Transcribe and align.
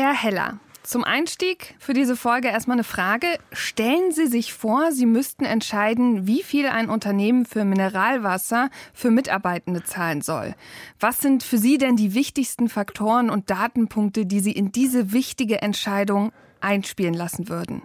Herr 0.00 0.14
Heller, 0.14 0.58
zum 0.82 1.04
Einstieg 1.04 1.74
für 1.78 1.92
diese 1.92 2.16
Folge 2.16 2.48
erstmal 2.48 2.76
eine 2.76 2.84
Frage. 2.84 3.26
Stellen 3.52 4.12
Sie 4.12 4.28
sich 4.28 4.54
vor, 4.54 4.92
Sie 4.92 5.04
müssten 5.04 5.44
entscheiden, 5.44 6.26
wie 6.26 6.42
viel 6.42 6.68
ein 6.68 6.88
Unternehmen 6.88 7.44
für 7.44 7.66
Mineralwasser 7.66 8.70
für 8.94 9.10
Mitarbeitende 9.10 9.82
zahlen 9.84 10.22
soll. 10.22 10.54
Was 11.00 11.18
sind 11.18 11.42
für 11.42 11.58
Sie 11.58 11.76
denn 11.76 11.96
die 11.96 12.14
wichtigsten 12.14 12.70
Faktoren 12.70 13.28
und 13.28 13.50
Datenpunkte, 13.50 14.24
die 14.24 14.40
Sie 14.40 14.52
in 14.52 14.72
diese 14.72 15.12
wichtige 15.12 15.60
Entscheidung 15.60 16.32
einspielen 16.62 17.12
lassen 17.12 17.50
würden? 17.50 17.82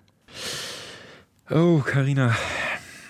Oh, 1.50 1.79
Karina. 1.79 2.34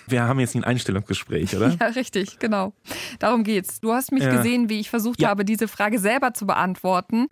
Wir 0.08 0.24
haben 0.24 0.40
jetzt 0.40 0.56
ein 0.56 0.64
Einstellungsgespräch, 0.64 1.54
oder? 1.54 1.76
Ja, 1.80 1.86
richtig, 1.86 2.40
genau. 2.40 2.72
Darum 3.20 3.44
geht's. 3.44 3.80
Du 3.80 3.92
hast 3.92 4.10
mich 4.10 4.24
ja. 4.24 4.36
gesehen, 4.36 4.68
wie 4.68 4.80
ich 4.80 4.90
versucht 4.90 5.20
ja. 5.20 5.28
habe, 5.28 5.44
diese 5.44 5.68
Frage 5.68 6.00
selber 6.00 6.34
zu 6.34 6.44
beantworten. 6.44 7.28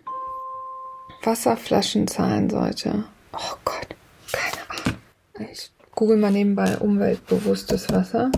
Wasserflaschen 1.25 2.07
zahlen 2.07 2.49
sollte. 2.49 3.05
Oh 3.33 3.55
Gott, 3.63 3.87
keine 4.31 4.69
Ahnung. 4.69 5.51
Ich 5.51 5.71
google 5.93 6.17
mal 6.17 6.31
nebenbei 6.31 6.77
umweltbewusstes 6.77 7.89
Wasser. 7.89 8.31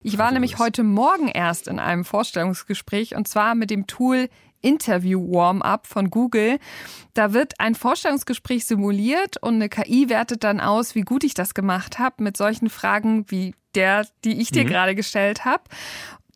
Ich 0.00 0.18
war 0.18 0.30
nämlich 0.30 0.58
heute 0.58 0.84
Morgen 0.84 1.28
erst 1.28 1.66
in 1.66 1.80
einem 1.80 2.04
Vorstellungsgespräch 2.04 3.16
und 3.16 3.26
zwar 3.26 3.54
mit 3.54 3.70
dem 3.70 3.86
Tool 3.86 4.28
Interview 4.60 5.20
Warm-up 5.32 5.86
von 5.86 6.10
Google. 6.10 6.58
Da 7.14 7.32
wird 7.32 7.54
ein 7.58 7.74
Vorstellungsgespräch 7.74 8.64
simuliert 8.66 9.36
und 9.42 9.54
eine 9.54 9.68
KI 9.68 10.08
wertet 10.08 10.44
dann 10.44 10.60
aus, 10.60 10.94
wie 10.94 11.02
gut 11.02 11.24
ich 11.24 11.34
das 11.34 11.54
gemacht 11.54 11.98
habe 11.98 12.22
mit 12.22 12.36
solchen 12.36 12.70
Fragen 12.70 13.24
wie 13.28 13.54
der, 13.74 14.06
die 14.24 14.40
ich 14.40 14.50
dir 14.50 14.64
mhm. 14.64 14.68
gerade 14.68 14.94
gestellt 14.94 15.44
habe. 15.44 15.64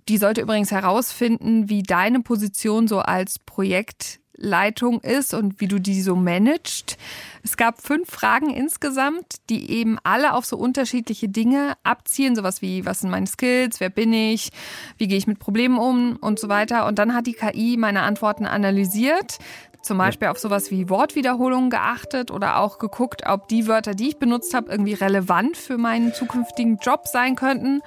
Die 0.08 0.18
sollte 0.18 0.40
übrigens 0.40 0.72
herausfinden, 0.72 1.68
wie 1.68 1.82
deine 1.82 2.20
Position 2.20 2.88
so 2.88 2.98
als 2.98 3.38
Projekt 3.38 4.20
Leitung 4.40 5.00
ist 5.00 5.34
und 5.34 5.60
wie 5.60 5.68
du 5.68 5.78
die 5.78 6.02
so 6.02 6.16
managst. 6.16 6.96
Es 7.42 7.56
gab 7.56 7.80
fünf 7.80 8.10
Fragen 8.10 8.50
insgesamt, 8.50 9.36
die 9.48 9.70
eben 9.70 9.98
alle 10.02 10.34
auf 10.34 10.44
so 10.44 10.56
unterschiedliche 10.56 11.28
Dinge 11.28 11.74
abzielen, 11.84 12.34
sowas 12.34 12.62
wie, 12.62 12.84
was 12.84 13.00
sind 13.00 13.10
meine 13.10 13.26
Skills, 13.26 13.80
wer 13.80 13.90
bin 13.90 14.12
ich, 14.12 14.50
wie 14.98 15.08
gehe 15.08 15.18
ich 15.18 15.26
mit 15.26 15.38
Problemen 15.38 15.78
um 15.78 16.16
und 16.16 16.38
so 16.38 16.48
weiter. 16.48 16.86
Und 16.86 16.98
dann 16.98 17.14
hat 17.14 17.26
die 17.26 17.34
KI 17.34 17.76
meine 17.78 18.02
Antworten 18.02 18.46
analysiert, 18.46 19.38
zum 19.82 19.98
Beispiel 19.98 20.28
auf 20.28 20.38
sowas 20.38 20.70
wie 20.70 20.88
Wortwiederholungen 20.88 21.70
geachtet 21.70 22.30
oder 22.30 22.58
auch 22.58 22.78
geguckt, 22.78 23.22
ob 23.26 23.48
die 23.48 23.66
Wörter, 23.66 23.94
die 23.94 24.08
ich 24.08 24.18
benutzt 24.18 24.52
habe, 24.54 24.70
irgendwie 24.70 24.94
relevant 24.94 25.56
für 25.56 25.78
meinen 25.78 26.12
zukünftigen 26.12 26.78
Job 26.78 27.06
sein 27.06 27.36
könnten. 27.36 27.80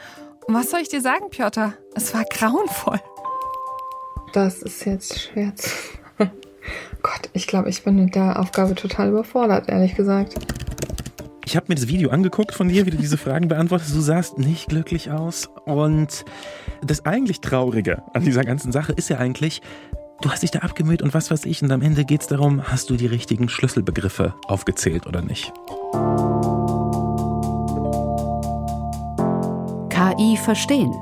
Und 0.47 0.55
was 0.55 0.72
soll 0.72 0.81
ich 0.81 0.89
dir 0.89 1.02
sagen, 1.02 1.30
Piotr? 1.30 1.73
Es 1.94 2.14
war 2.14 2.23
grauenvoll. 2.25 2.99
Das 4.33 4.64
ist 4.64 4.86
jetzt 4.86 5.20
schwer 5.20 5.55
zu 5.55 5.70
Gott, 7.03 7.29
ich 7.33 7.47
glaube, 7.47 7.69
ich 7.69 7.83
bin 7.83 7.97
mit 7.97 8.15
der 8.15 8.39
Aufgabe 8.39 8.75
total 8.75 9.09
überfordert, 9.09 9.69
ehrlich 9.69 9.93
gesagt. 9.93 10.35
Ich 11.45 11.57
habe 11.57 11.65
mir 11.67 11.75
das 11.75 11.87
Video 11.87 12.09
angeguckt 12.09 12.53
von 12.53 12.69
dir, 12.69 12.85
wie 12.85 12.91
du 12.91 12.97
diese 12.97 13.17
Fragen 13.17 13.49
beantwortest. 13.49 13.93
Du 13.93 13.99
sahst 13.99 14.37
nicht 14.37 14.69
glücklich 14.69 15.11
aus. 15.11 15.49
Und 15.65 16.23
das 16.81 17.05
eigentlich 17.05 17.41
Traurige 17.41 18.01
an 18.13 18.23
dieser 18.23 18.43
ganzen 18.43 18.71
Sache 18.71 18.93
ist 18.93 19.09
ja 19.09 19.17
eigentlich, 19.17 19.61
du 20.21 20.31
hast 20.31 20.43
dich 20.43 20.51
da 20.51 20.59
abgemüht 20.59 21.01
und 21.01 21.13
was 21.13 21.29
weiß 21.29 21.45
ich. 21.45 21.61
Und 21.61 21.71
am 21.71 21.81
Ende 21.81 22.05
geht 22.05 22.21
es 22.21 22.27
darum, 22.27 22.63
hast 22.63 22.89
du 22.89 22.95
die 22.95 23.07
richtigen 23.07 23.49
Schlüsselbegriffe 23.49 24.33
aufgezählt 24.47 25.05
oder 25.05 25.21
nicht? 25.21 25.51
KI 29.89 30.37
verstehen. 30.37 30.93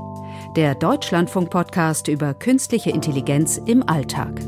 Der 0.55 0.73
Deutschlandfunk-Podcast 0.73 2.07
über 2.07 2.33
künstliche 2.33 2.89
Intelligenz 2.89 3.61
im 3.63 3.87
Alltag. 3.87 4.41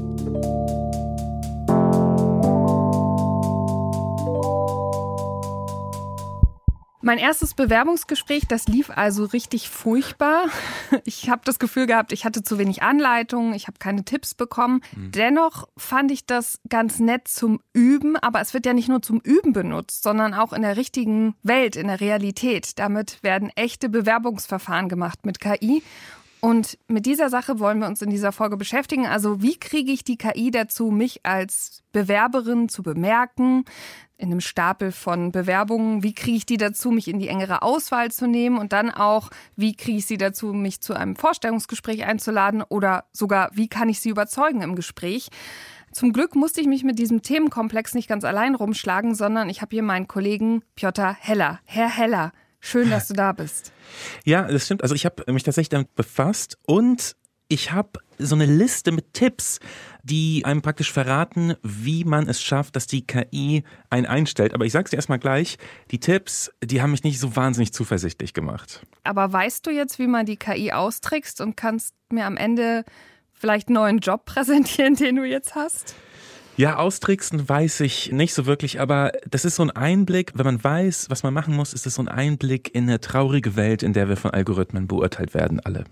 Mein 7.05 7.17
erstes 7.17 7.53
Bewerbungsgespräch, 7.53 8.47
das 8.47 8.69
lief 8.69 8.89
also 8.89 9.25
richtig 9.25 9.69
furchtbar. 9.69 10.45
Ich 11.05 11.29
habe 11.29 11.41
das 11.43 11.59
Gefühl 11.59 11.85
gehabt, 11.87 12.13
ich 12.13 12.23
hatte 12.23 12.43
zu 12.43 12.57
wenig 12.57 12.81
Anleitungen, 12.83 13.53
ich 13.53 13.67
habe 13.67 13.77
keine 13.77 14.05
Tipps 14.05 14.35
bekommen. 14.35 14.81
Mhm. 14.95 15.11
Dennoch 15.11 15.67
fand 15.75 16.11
ich 16.11 16.25
das 16.25 16.61
ganz 16.69 16.99
nett 16.99 17.27
zum 17.27 17.59
Üben, 17.73 18.15
aber 18.15 18.39
es 18.39 18.53
wird 18.53 18.65
ja 18.65 18.73
nicht 18.73 18.87
nur 18.87 19.01
zum 19.01 19.19
Üben 19.19 19.53
benutzt, 19.53 20.03
sondern 20.03 20.33
auch 20.33 20.53
in 20.53 20.61
der 20.61 20.77
richtigen 20.77 21.35
Welt, 21.43 21.75
in 21.75 21.87
der 21.87 21.99
Realität. 21.99 22.79
Damit 22.79 23.21
werden 23.21 23.49
echte 23.55 23.89
Bewerbungsverfahren 23.89 24.87
gemacht 24.87 25.25
mit 25.25 25.39
KI. 25.41 25.83
Und 26.43 26.77
mit 26.89 27.05
dieser 27.05 27.29
Sache 27.29 27.59
wollen 27.59 27.79
wir 27.79 27.87
uns 27.87 28.01
in 28.01 28.09
dieser 28.09 28.33
Folge 28.33 28.57
beschäftigen. 28.57 29.07
Also 29.07 29.41
wie 29.41 29.57
kriege 29.57 29.93
ich 29.93 30.03
die 30.03 30.17
KI 30.17 30.51
dazu, 30.51 30.91
mich 30.91 31.25
als 31.25 31.83
Bewerberin 31.93 32.67
zu 32.67 32.83
bemerken 32.83 33.63
in 34.17 34.25
einem 34.25 34.41
Stapel 34.41 34.91
von 34.91 35.31
Bewerbungen? 35.31 36.03
Wie 36.03 36.13
kriege 36.13 36.35
ich 36.35 36.45
die 36.45 36.57
dazu, 36.57 36.91
mich 36.91 37.07
in 37.07 37.17
die 37.17 37.29
engere 37.29 37.61
Auswahl 37.61 38.11
zu 38.11 38.27
nehmen? 38.27 38.57
Und 38.57 38.73
dann 38.73 38.91
auch, 38.91 39.29
wie 39.55 39.73
kriege 39.73 39.99
ich 39.99 40.05
sie 40.05 40.17
dazu, 40.17 40.47
mich 40.47 40.81
zu 40.81 40.93
einem 40.93 41.15
Vorstellungsgespräch 41.15 42.03
einzuladen? 42.03 42.61
Oder 42.61 43.05
sogar, 43.13 43.49
wie 43.53 43.69
kann 43.69 43.87
ich 43.87 44.01
sie 44.01 44.09
überzeugen 44.09 44.63
im 44.63 44.75
Gespräch? 44.75 45.29
Zum 45.93 46.11
Glück 46.11 46.35
musste 46.35 46.59
ich 46.59 46.67
mich 46.67 46.83
mit 46.83 46.99
diesem 46.99 47.21
Themenkomplex 47.21 47.93
nicht 47.93 48.09
ganz 48.09 48.25
allein 48.25 48.55
rumschlagen, 48.55 49.15
sondern 49.15 49.47
ich 49.47 49.61
habe 49.61 49.73
hier 49.73 49.83
meinen 49.83 50.09
Kollegen 50.09 50.61
Piotr 50.75 51.15
Heller. 51.17 51.61
Herr 51.63 51.87
Heller, 51.87 52.33
Schön, 52.65 52.89
dass 52.89 53.09
du 53.09 53.13
da 53.13 53.33
bist. 53.33 53.73
Ja, 54.23 54.43
das 54.43 54.65
stimmt. 54.65 54.83
Also 54.83 54.95
ich 54.95 55.05
habe 55.05 55.29
mich 55.31 55.43
tatsächlich 55.43 55.67
damit 55.67 55.93
befasst 55.95 56.57
und 56.65 57.17
ich 57.49 57.73
habe 57.73 57.99
so 58.17 58.35
eine 58.35 58.45
Liste 58.45 58.93
mit 58.93 59.13
Tipps, 59.13 59.59
die 60.01 60.43
einem 60.45 60.61
praktisch 60.61 60.89
verraten, 60.89 61.55
wie 61.61 62.05
man 62.05 62.29
es 62.29 62.41
schafft, 62.41 62.77
dass 62.77 62.87
die 62.87 63.05
KI 63.05 63.65
einen 63.89 64.05
einstellt. 64.05 64.53
Aber 64.53 64.65
ich 64.65 64.71
sage 64.71 64.85
es 64.85 64.91
dir 64.91 64.95
erstmal 64.95 65.19
gleich, 65.19 65.57
die 65.91 65.99
Tipps, 65.99 66.51
die 66.63 66.81
haben 66.81 66.91
mich 66.91 67.03
nicht 67.03 67.19
so 67.19 67.35
wahnsinnig 67.35 67.73
zuversichtlich 67.73 68.33
gemacht. 68.33 68.85
Aber 69.03 69.31
weißt 69.31 69.67
du 69.67 69.71
jetzt, 69.71 69.99
wie 69.99 70.07
man 70.07 70.25
die 70.25 70.37
KI 70.37 70.71
austrickst 70.71 71.41
und 71.41 71.57
kannst 71.57 71.93
mir 72.09 72.25
am 72.25 72.37
Ende 72.37 72.85
vielleicht 73.33 73.67
einen 73.67 73.75
neuen 73.75 73.99
Job 73.99 74.23
präsentieren, 74.23 74.95
den 74.95 75.17
du 75.17 75.25
jetzt 75.25 75.53
hast? 75.53 75.95
Ja, 76.55 76.77
austricksen 76.77 77.49
weiß 77.49 77.79
ich 77.79 78.11
nicht 78.11 78.35
so 78.35 78.45
wirklich, 78.45 78.79
aber 78.79 79.11
das 79.27 79.43
ist 79.43 79.55
so 79.55 79.63
ein 79.63 79.71
Einblick, 79.71 80.33
wenn 80.35 80.45
man 80.45 80.63
weiß, 80.63 81.09
was 81.09 81.23
man 81.23 81.33
machen 81.33 81.55
muss, 81.55 81.73
ist 81.73 81.87
es 81.87 81.95
so 81.95 82.03
ein 82.03 82.07
Einblick 82.07 82.73
in 82.75 82.83
eine 82.83 82.99
traurige 82.99 83.55
Welt, 83.55 83.81
in 83.81 83.93
der 83.93 84.07
wir 84.07 84.17
von 84.17 84.31
Algorithmen 84.31 84.87
beurteilt 84.87 85.33
werden, 85.33 85.59
alle. 85.59 85.85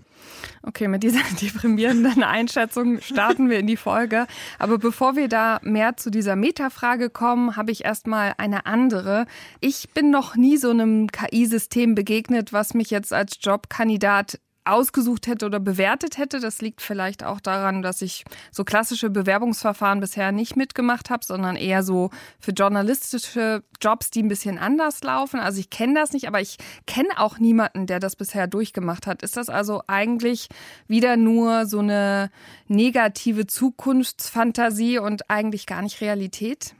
Okay, 0.62 0.86
mit 0.86 1.02
dieser 1.02 1.22
deprimierenden 1.42 2.22
Einschätzung 2.22 3.00
starten 3.00 3.50
wir 3.50 3.58
in 3.58 3.66
die 3.66 3.76
Folge. 3.76 4.26
Aber 4.60 4.78
bevor 4.78 5.16
wir 5.16 5.28
da 5.28 5.58
mehr 5.62 5.96
zu 5.96 6.10
dieser 6.10 6.36
Metafrage 6.36 7.10
kommen, 7.10 7.56
habe 7.56 7.72
ich 7.72 7.84
erstmal 7.84 8.34
eine 8.38 8.66
andere. 8.66 9.26
Ich 9.60 9.90
bin 9.90 10.10
noch 10.10 10.36
nie 10.36 10.56
so 10.58 10.70
einem 10.70 11.08
KI-System 11.08 11.96
begegnet, 11.96 12.52
was 12.52 12.74
mich 12.74 12.90
jetzt 12.90 13.12
als 13.12 13.38
Jobkandidat 13.40 14.38
ausgesucht 14.64 15.26
hätte 15.26 15.46
oder 15.46 15.60
bewertet 15.60 16.18
hätte. 16.18 16.40
Das 16.40 16.60
liegt 16.60 16.80
vielleicht 16.80 17.24
auch 17.24 17.40
daran, 17.40 17.82
dass 17.82 18.02
ich 18.02 18.24
so 18.50 18.64
klassische 18.64 19.10
Bewerbungsverfahren 19.10 20.00
bisher 20.00 20.32
nicht 20.32 20.56
mitgemacht 20.56 21.10
habe, 21.10 21.24
sondern 21.24 21.56
eher 21.56 21.82
so 21.82 22.10
für 22.38 22.52
journalistische 22.52 23.62
Jobs, 23.80 24.10
die 24.10 24.22
ein 24.22 24.28
bisschen 24.28 24.58
anders 24.58 25.02
laufen. 25.02 25.40
Also 25.40 25.60
ich 25.60 25.70
kenne 25.70 25.94
das 25.94 26.12
nicht, 26.12 26.28
aber 26.28 26.40
ich 26.40 26.56
kenne 26.86 27.08
auch 27.16 27.38
niemanden, 27.38 27.86
der 27.86 28.00
das 28.00 28.16
bisher 28.16 28.46
durchgemacht 28.46 29.06
hat. 29.06 29.22
Ist 29.22 29.36
das 29.36 29.48
also 29.48 29.82
eigentlich 29.86 30.48
wieder 30.86 31.16
nur 31.16 31.66
so 31.66 31.80
eine 31.80 32.30
negative 32.68 33.46
Zukunftsfantasie 33.46 34.98
und 34.98 35.30
eigentlich 35.30 35.66
gar 35.66 35.82
nicht 35.82 36.00
Realität? 36.00 36.74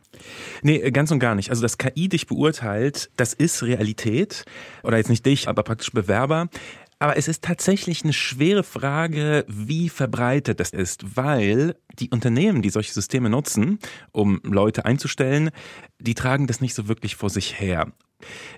Nee, 0.63 0.91
ganz 0.91 1.11
und 1.11 1.19
gar 1.19 1.35
nicht. 1.35 1.51
Also, 1.51 1.63
dass 1.63 1.79
KI 1.79 2.09
dich 2.09 2.27
beurteilt, 2.27 3.11
das 3.17 3.33
ist 3.33 3.63
Realität. 3.63 4.45
Oder 4.83 4.99
jetzt 4.99 5.09
nicht 5.09 5.25
dich, 5.25 5.49
aber 5.49 5.63
praktisch 5.63 5.91
Bewerber. 5.91 6.49
Aber 7.03 7.17
es 7.17 7.27
ist 7.27 7.43
tatsächlich 7.43 8.05
eine 8.05 8.13
schwere 8.13 8.63
Frage, 8.63 9.45
wie 9.49 9.89
verbreitet 9.89 10.61
das 10.61 10.71
ist, 10.71 11.17
weil 11.17 11.75
die 11.99 12.11
Unternehmen, 12.11 12.63
die 12.63 12.71
solche 12.71 12.93
Systeme 12.93 13.29
nutzen, 13.29 13.81
um 14.13 14.41
Leute 14.45 14.85
einzustellen, 14.85 15.51
die 15.99 16.15
tragen 16.15 16.47
das 16.47 16.61
nicht 16.61 16.75
so 16.75 16.87
wirklich 16.87 17.17
vor 17.17 17.29
sich 17.29 17.59
her. 17.59 17.93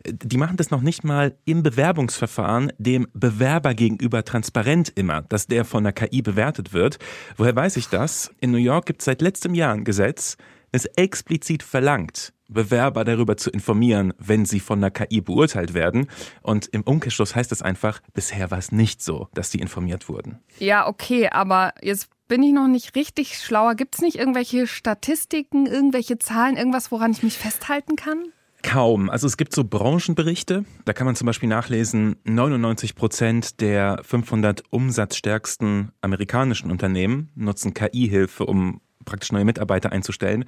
Die 0.04 0.36
machen 0.36 0.58
das 0.58 0.70
noch 0.70 0.82
nicht 0.82 1.04
mal 1.04 1.38
im 1.46 1.62
Bewerbungsverfahren 1.62 2.70
dem 2.76 3.08
Bewerber 3.14 3.72
gegenüber 3.72 4.26
transparent 4.26 4.92
immer, 4.94 5.22
dass 5.22 5.46
der 5.46 5.64
von 5.64 5.84
der 5.84 5.94
KI 5.94 6.20
bewertet 6.20 6.74
wird. 6.74 6.98
Woher 7.38 7.56
weiß 7.56 7.78
ich 7.78 7.88
das? 7.88 8.30
In 8.40 8.50
New 8.50 8.58
York 8.58 8.84
gibt 8.84 9.00
es 9.00 9.06
seit 9.06 9.22
letztem 9.22 9.54
Jahr 9.54 9.72
ein 9.72 9.84
Gesetz, 9.84 10.36
das 10.74 10.86
explizit 10.96 11.62
verlangt, 11.62 12.32
Bewerber 12.48 13.04
darüber 13.04 13.36
zu 13.36 13.48
informieren, 13.50 14.12
wenn 14.18 14.44
sie 14.44 14.58
von 14.58 14.80
der 14.80 14.90
KI 14.90 15.20
beurteilt 15.20 15.72
werden. 15.72 16.08
Und 16.42 16.66
im 16.66 16.82
Umkehrschluss 16.82 17.36
heißt 17.36 17.52
es 17.52 17.62
einfach, 17.62 18.00
bisher 18.12 18.50
war 18.50 18.58
es 18.58 18.72
nicht 18.72 19.00
so, 19.00 19.28
dass 19.34 19.52
sie 19.52 19.60
informiert 19.60 20.08
wurden. 20.08 20.40
Ja, 20.58 20.88
okay, 20.88 21.28
aber 21.28 21.74
jetzt 21.80 22.08
bin 22.26 22.42
ich 22.42 22.52
noch 22.52 22.66
nicht 22.66 22.96
richtig 22.96 23.38
schlauer. 23.38 23.76
Gibt 23.76 23.94
es 23.94 24.00
nicht 24.00 24.16
irgendwelche 24.16 24.66
Statistiken, 24.66 25.66
irgendwelche 25.66 26.18
Zahlen, 26.18 26.56
irgendwas, 26.56 26.90
woran 26.90 27.12
ich 27.12 27.22
mich 27.22 27.38
festhalten 27.38 27.94
kann? 27.94 28.24
Kaum. 28.64 29.10
Also 29.10 29.28
es 29.28 29.36
gibt 29.36 29.54
so 29.54 29.62
Branchenberichte, 29.62 30.64
da 30.86 30.92
kann 30.92 31.04
man 31.04 31.14
zum 31.14 31.26
Beispiel 31.26 31.50
nachlesen, 31.50 32.16
99 32.24 32.96
Prozent 32.96 33.60
der 33.60 34.00
500 34.02 34.64
umsatzstärksten 34.70 35.92
amerikanischen 36.00 36.70
Unternehmen 36.70 37.30
nutzen 37.36 37.74
KI-Hilfe, 37.74 38.46
um 38.46 38.80
praktisch 39.04 39.32
neue 39.32 39.44
Mitarbeiter 39.44 39.92
einzustellen. 39.92 40.44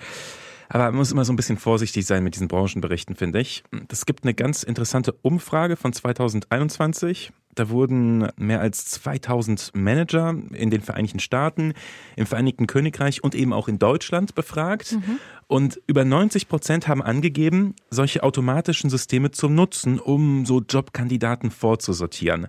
Aber 0.68 0.84
man 0.84 0.96
muss 0.96 1.12
immer 1.12 1.24
so 1.24 1.32
ein 1.32 1.36
bisschen 1.36 1.58
vorsichtig 1.58 2.06
sein 2.06 2.24
mit 2.24 2.34
diesen 2.34 2.48
Branchenberichten, 2.48 3.14
finde 3.14 3.40
ich. 3.40 3.62
Es 3.90 4.06
gibt 4.06 4.24
eine 4.24 4.34
ganz 4.34 4.62
interessante 4.62 5.12
Umfrage 5.22 5.76
von 5.76 5.92
2021. 5.92 7.32
Da 7.56 7.70
wurden 7.70 8.28
mehr 8.36 8.60
als 8.60 8.84
2000 8.84 9.72
Manager 9.74 10.34
in 10.52 10.70
den 10.70 10.82
Vereinigten 10.82 11.18
Staaten, 11.18 11.72
im 12.14 12.26
Vereinigten 12.26 12.66
Königreich 12.66 13.24
und 13.24 13.34
eben 13.34 13.52
auch 13.52 13.66
in 13.66 13.78
Deutschland 13.78 14.34
befragt. 14.34 14.92
Mhm. 14.92 15.18
Und 15.48 15.80
über 15.86 16.04
90 16.04 16.48
Prozent 16.48 16.86
haben 16.86 17.02
angegeben, 17.02 17.74
solche 17.88 18.22
automatischen 18.22 18.90
Systeme 18.90 19.30
zu 19.30 19.48
nutzen, 19.48 19.98
um 19.98 20.44
so 20.44 20.60
Jobkandidaten 20.60 21.50
vorzusortieren. 21.50 22.48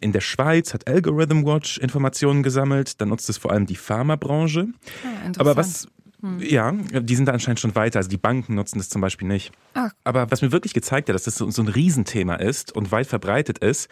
In 0.00 0.12
der 0.12 0.20
Schweiz 0.20 0.72
hat 0.72 0.86
Algorithm 0.86 1.44
Watch 1.44 1.78
Informationen 1.78 2.42
gesammelt, 2.42 3.00
da 3.00 3.06
nutzt 3.06 3.28
es 3.30 3.38
vor 3.38 3.50
allem 3.50 3.66
die 3.66 3.76
Pharmabranche. 3.76 4.68
Ah, 5.04 5.32
Aber 5.38 5.56
was 5.56 5.88
hm. 6.24 6.40
Ja, 6.40 6.72
die 6.72 7.16
sind 7.16 7.26
da 7.26 7.32
anscheinend 7.32 7.60
schon 7.60 7.74
weiter. 7.74 7.98
Also 7.98 8.08
die 8.08 8.16
Banken 8.16 8.54
nutzen 8.54 8.78
das 8.78 8.88
zum 8.88 9.02
Beispiel 9.02 9.28
nicht. 9.28 9.52
Ach. 9.74 9.90
Aber 10.04 10.30
was 10.30 10.40
mir 10.40 10.52
wirklich 10.52 10.72
gezeigt 10.72 11.08
hat, 11.08 11.14
dass 11.14 11.24
das 11.24 11.36
so 11.36 11.62
ein 11.62 11.68
Riesenthema 11.68 12.36
ist 12.36 12.72
und 12.74 12.90
weit 12.92 13.06
verbreitet 13.06 13.58
ist, 13.58 13.90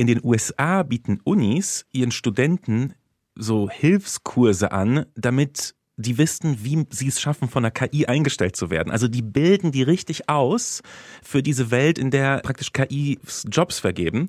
in 0.00 0.06
den 0.06 0.20
USA 0.24 0.82
bieten 0.82 1.20
Unis 1.24 1.84
ihren 1.92 2.10
Studenten 2.10 2.94
so 3.34 3.68
Hilfskurse 3.68 4.72
an, 4.72 5.04
damit 5.14 5.74
die 6.00 6.18
wissen, 6.18 6.64
wie 6.64 6.86
sie 6.90 7.08
es 7.08 7.20
schaffen, 7.20 7.48
von 7.48 7.62
der 7.62 7.72
KI 7.72 8.06
eingestellt 8.06 8.56
zu 8.56 8.70
werden. 8.70 8.90
Also 8.90 9.08
die 9.08 9.22
bilden 9.22 9.72
die 9.72 9.82
richtig 9.82 10.28
aus 10.28 10.82
für 11.22 11.42
diese 11.42 11.70
Welt, 11.70 11.98
in 11.98 12.10
der 12.10 12.38
praktisch 12.38 12.72
KI 12.72 13.18
Jobs 13.50 13.78
vergeben. 13.78 14.28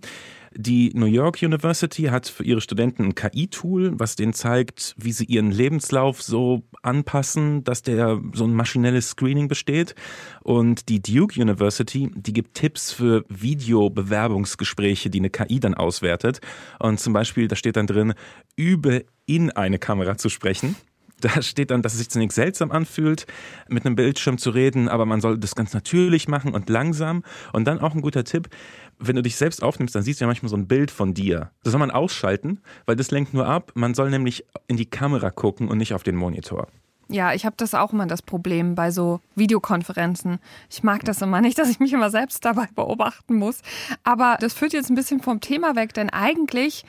Die 0.54 0.92
New 0.94 1.06
York 1.06 1.42
University 1.42 2.04
hat 2.04 2.28
für 2.28 2.44
ihre 2.44 2.60
Studenten 2.60 3.06
ein 3.06 3.16
KI-Tool, 3.16 3.98
was 3.98 4.18
denen 4.18 4.34
zeigt, 4.34 4.94
wie 4.98 5.14
sie 5.14 5.24
ihren 5.24 5.50
Lebenslauf 5.50 6.22
so 6.22 6.64
anpassen, 6.82 7.64
dass 7.64 7.84
der 7.84 8.20
so 8.34 8.44
ein 8.44 8.54
maschinelles 8.54 9.12
Screening 9.12 9.48
besteht. 9.48 9.96
Und 10.42 10.90
die 10.90 11.02
Duke 11.02 11.40
University, 11.40 12.12
die 12.14 12.34
gibt 12.34 12.56
Tipps 12.56 12.92
für 12.92 13.24
Videobewerbungsgespräche, 13.30 15.10
die 15.10 15.20
eine 15.20 15.30
KI 15.30 15.62
dann 15.62 15.74
auswertet. 15.74 16.42
Und 16.80 17.00
zum 17.00 17.14
Beispiel, 17.14 17.48
da 17.48 17.56
steht 17.56 17.78
dann 17.78 17.88
drin, 17.88 18.14
übe 18.58 19.06
in 19.26 19.52
eine 19.52 19.80
Kamera 19.80 20.18
zu 20.18 20.28
sprechen. 20.28 20.76
Da 21.22 21.42
steht 21.42 21.72
dann, 21.72 21.82
dass 21.82 21.94
es 21.94 22.00
sich 22.00 22.10
zunächst 22.10 22.36
seltsam 22.36 22.72
anfühlt, 22.72 23.28
mit 23.70 23.86
einem 23.86 23.96
Bildschirm 23.96 24.38
zu 24.38 24.50
reden, 24.50 24.90
aber 24.90 25.06
man 25.06 25.22
soll 25.22 25.38
das 25.38 25.56
ganz 25.56 25.74
natürlich 25.74 26.28
machen 26.28 26.54
und 26.54 26.70
langsam. 26.70 27.24
Und 27.54 27.66
dann 27.66 27.80
auch 27.80 27.94
ein 27.94 28.02
guter 28.02 28.24
Tipp, 28.24 28.50
wenn 28.98 29.16
du 29.16 29.22
dich 29.22 29.36
selbst 29.36 29.64
aufnimmst, 29.64 29.96
dann 29.96 30.04
siehst 30.04 30.20
du 30.20 30.24
ja 30.24 30.28
manchmal 30.28 30.50
so 30.50 30.56
ein 30.56 30.68
Bild 30.68 30.92
von 30.92 31.14
dir. 31.14 31.52
Das 31.64 31.72
soll 31.72 31.80
man 31.80 31.92
ausschalten, 31.92 32.60
weil 32.86 32.96
das 32.96 33.12
lenkt 33.12 33.34
nur 33.34 33.48
ab. 33.48 33.72
Man 33.76 33.94
soll 33.94 34.10
nämlich 34.10 34.46
in 34.68 34.78
die 34.78 34.86
Kamera 34.86 35.30
gucken 35.30 35.68
und 35.68 35.78
nicht 35.78 35.94
auf 35.94 36.04
den 36.04 36.16
Monitor. 36.16 36.68
Ja, 37.12 37.34
ich 37.34 37.46
habe 37.46 37.56
das 37.58 37.74
auch 37.74 37.92
immer 37.92 38.08
das 38.08 38.22
Problem 38.22 38.74
bei 38.74 38.90
so 38.90 39.20
Videokonferenzen. 39.36 40.40
Ich 40.70 40.82
mag 40.82 41.04
das 41.04 41.22
immer 41.22 41.42
nicht, 41.42 41.60
dass 41.60 41.70
ich 41.70 41.80
mich 41.80 41.92
immer 41.92 42.10
selbst 42.10 42.46
dabei 42.46 42.68
beobachten 42.74 43.36
muss. 43.36 43.62
Aber 44.04 44.38
das 44.40 44.54
führt 44.54 44.72
jetzt 44.72 44.90
ein 44.90 44.96
bisschen 44.96 45.22
vom 45.22 45.42
Thema 45.42 45.76
weg, 45.76 45.94
denn 45.94 46.10
eigentlich 46.10 46.86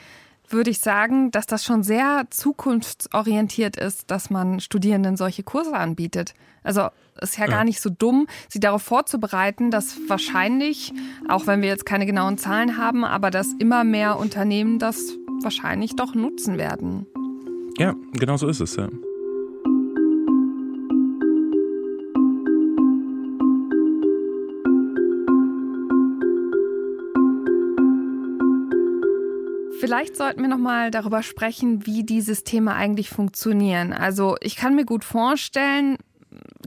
würde 0.53 0.69
ich 0.69 0.79
sagen, 0.79 1.31
dass 1.31 1.45
das 1.45 1.63
schon 1.65 1.83
sehr 1.83 2.25
zukunftsorientiert 2.29 3.77
ist, 3.77 4.09
dass 4.11 4.29
man 4.29 4.59
Studierenden 4.59 5.17
solche 5.17 5.43
Kurse 5.43 5.73
anbietet. 5.73 6.33
Also 6.63 6.87
ist 7.21 7.37
ja 7.37 7.45
gar 7.45 7.63
nicht 7.63 7.81
so 7.81 7.89
dumm, 7.89 8.27
sie 8.49 8.59
darauf 8.59 8.81
vorzubereiten, 8.81 9.69
dass 9.69 9.97
wahrscheinlich, 10.07 10.93
auch 11.27 11.45
wenn 11.45 11.61
wir 11.61 11.69
jetzt 11.69 11.85
keine 11.85 12.05
genauen 12.05 12.37
Zahlen 12.37 12.77
haben, 12.77 13.03
aber 13.03 13.29
dass 13.31 13.53
immer 13.59 13.83
mehr 13.83 14.17
Unternehmen 14.17 14.79
das 14.79 15.17
wahrscheinlich 15.41 15.95
doch 15.95 16.15
nutzen 16.15 16.57
werden. 16.57 17.05
Ja, 17.77 17.93
genau 18.13 18.37
so 18.37 18.47
ist 18.47 18.61
es. 18.61 18.75
Ja. 18.75 18.87
Vielleicht 29.83 30.15
sollten 30.15 30.41
wir 30.41 30.47
noch 30.47 30.57
mal 30.57 30.91
darüber 30.91 31.23
sprechen, 31.23 31.85
wie 31.85 32.05
die 32.05 32.21
Systeme 32.21 32.73
eigentlich 32.73 33.09
funktionieren. 33.09 33.91
Also 33.91 34.37
ich 34.39 34.55
kann 34.55 34.75
mir 34.75 34.85
gut 34.85 35.03
vorstellen, 35.03 35.97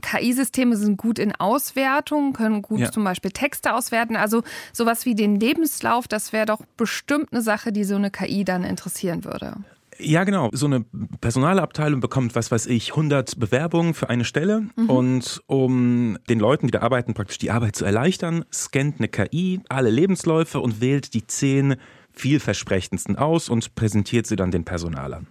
KI-Systeme 0.03 0.77
sind 0.77 0.97
gut 0.97 1.17
in 1.17 1.33
Auswertung, 1.33 2.33
können 2.33 2.61
gut 2.61 2.79
ja. 2.79 2.91
zum 2.91 3.03
Beispiel 3.03 3.31
Texte 3.31 3.73
auswerten. 3.73 4.15
Also 4.15 4.43
sowas 4.71 5.07
wie 5.07 5.15
den 5.15 5.39
Lebenslauf, 5.39 6.07
das 6.07 6.31
wäre 6.31 6.45
doch 6.45 6.61
bestimmt 6.77 7.29
eine 7.31 7.41
Sache, 7.41 7.71
die 7.71 7.85
so 7.85 7.95
eine 7.95 8.11
KI 8.11 8.45
dann 8.45 8.63
interessieren 8.63 9.23
würde. 9.23 9.55
Ja, 9.97 10.23
genau. 10.23 10.51
So 10.53 10.67
eine 10.67 10.85
Personalabteilung 11.19 12.01
bekommt, 12.01 12.35
was 12.35 12.51
weiß 12.51 12.67
ich, 12.67 12.91
100 12.91 13.39
Bewerbungen 13.39 13.95
für 13.95 14.11
eine 14.11 14.25
Stelle. 14.25 14.67
Mhm. 14.75 14.89
Und 14.91 15.41
um 15.47 16.19
den 16.29 16.37
Leuten, 16.37 16.67
die 16.67 16.71
da 16.71 16.81
arbeiten, 16.81 17.15
praktisch 17.15 17.39
die 17.39 17.49
Arbeit 17.49 17.75
zu 17.75 17.83
erleichtern, 17.83 18.45
scannt 18.53 18.99
eine 18.99 19.07
KI 19.07 19.61
alle 19.69 19.89
Lebensläufe 19.89 20.59
und 20.59 20.81
wählt 20.81 21.15
die 21.15 21.25
zehn 21.25 21.77
vielversprechendsten 22.19 23.17
aus 23.17 23.49
und 23.49 23.75
präsentiert 23.75 24.27
sie 24.27 24.35
dann 24.35 24.51
den 24.51 24.65
Personalern. 24.65 25.27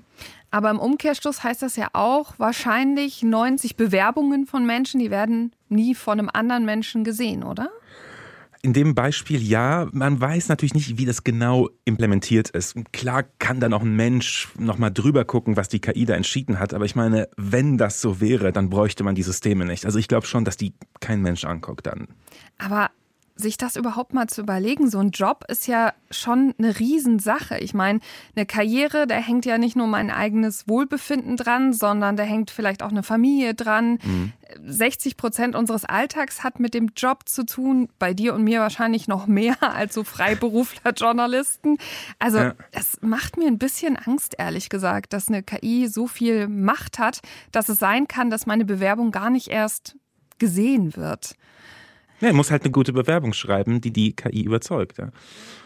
Aber 0.51 0.71
im 0.71 0.79
Umkehrschluss 0.79 1.43
heißt 1.43 1.63
das 1.63 1.77
ja 1.77 1.89
auch, 1.93 2.35
wahrscheinlich 2.39 3.23
90 3.23 3.77
Bewerbungen 3.77 4.47
von 4.47 4.65
Menschen, 4.65 5.01
die 5.01 5.11
werden 5.11 5.53
nie 5.69 5.95
von 5.95 6.19
einem 6.19 6.31
anderen 6.33 6.65
Menschen 6.65 7.05
gesehen, 7.05 7.43
oder? 7.43 7.71
In 8.63 8.73
dem 8.73 8.95
Beispiel 8.95 9.43
ja, 9.43 9.87
man 9.93 10.21
weiß 10.21 10.49
natürlich 10.49 10.75
nicht, 10.75 10.99
wie 10.99 11.05
das 11.05 11.25
genau 11.25 11.69
implementiert 11.85 12.51
ist. 12.51 12.75
Klar 12.93 13.25
kann 13.39 13.61
dann 13.61 13.73
auch 13.73 13.83
ein 13.83 13.95
Mensch 13.95 14.49
nochmal 14.59 14.93
drüber 14.93 15.25
gucken, 15.25 15.57
was 15.57 15.69
die 15.69 15.81
KI 15.81 16.05
da 16.05 16.15
entschieden 16.15 16.59
hat, 16.59 16.75
aber 16.75 16.85
ich 16.85 16.97
meine, 16.97 17.29
wenn 17.37 17.79
das 17.79 18.01
so 18.01 18.21
wäre, 18.21 18.53
dann 18.53 18.71
bräuchte 18.71 19.05
man 19.05 19.15
die 19.15 19.23
Systeme 19.23 19.65
nicht. 19.65 19.85
Also 19.85 19.99
ich 19.99 20.09
glaube 20.09 20.27
schon, 20.27 20.45
dass 20.45 20.57
die 20.57 20.73
kein 21.01 21.23
Mensch 21.23 21.45
anguckt 21.45 21.87
dann. 21.87 22.09
Aber 22.59 22.91
sich 23.37 23.59
das 23.59 23.77
überhaupt 23.77 24.15
mal 24.15 24.29
zu 24.29 24.41
überlegen. 24.41 24.91
So 24.91 24.99
ein 24.99 25.11
Job 25.11 25.45
ist 25.49 25.67
ja 25.67 25.93
schon 26.11 26.55
eine 26.59 26.79
Riesensache. 26.79 27.59
Ich 27.59 27.75
meine, 27.75 28.01
eine 28.35 28.47
Karriere, 28.47 29.07
da 29.07 29.17
hängt 29.17 29.45
ja 29.45 29.59
nicht 29.59 29.77
nur 29.77 29.87
mein 29.87 30.11
eigenes 30.11 30.67
Wohlbefinden 30.69 31.37
dran, 31.37 31.75
sondern 31.75 32.17
da 32.17 32.23
hängt 32.23 32.51
vielleicht 32.51 32.83
auch 32.83 32.91
eine 32.91 33.03
Familie 33.03 33.55
dran. 33.55 33.99
Mhm. 34.03 34.33
60 34.65 35.19
Prozent 35.19 35.55
unseres 35.55 35.85
Alltags 35.85 36.43
hat 36.43 36.61
mit 36.61 36.73
dem 36.73 36.93
Job 36.97 37.29
zu 37.29 37.45
tun. 37.45 37.89
Bei 37.99 38.15
dir 38.15 38.33
und 38.35 38.43
mir 38.43 38.61
wahrscheinlich 38.61 39.07
noch 39.07 39.27
mehr 39.27 39.57
als 39.63 39.95
so 39.95 40.03
Freiberufler-Journalisten. 40.03 41.77
Also, 42.19 42.39
ja. 42.39 42.55
es 42.73 42.99
macht 43.03 43.37
mir 43.37 43.49
ein 43.49 43.59
bisschen 43.59 43.97
Angst, 43.97 44.35
ehrlich 44.39 44.71
gesagt, 44.71 45.13
dass 45.13 45.29
eine 45.29 45.43
KI 45.43 45.89
so 45.89 46.07
viel 46.07 46.49
Macht 46.49 46.99
hat, 46.99 47.21
dass 47.53 47.69
es 47.69 47.79
sein 47.79 48.09
kann, 48.09 48.31
dass 48.31 48.47
meine 48.47 48.65
Bewerbung 48.65 49.11
gar 49.11 49.29
nicht 49.29 49.49
erst 49.49 49.97
gesehen 50.39 50.97
wird. 50.97 51.35
Ja, 52.21 52.29
er 52.29 52.35
muss 52.35 52.51
halt 52.51 52.63
eine 52.63 52.73
gute 52.73 52.93
Bewerbung 52.93 53.33
schreiben, 53.33 53.81
die 53.81 53.93
die 53.93 54.15
KI 54.15 54.43
überzeugt. 54.43 54.99
Ja. 54.99 55.11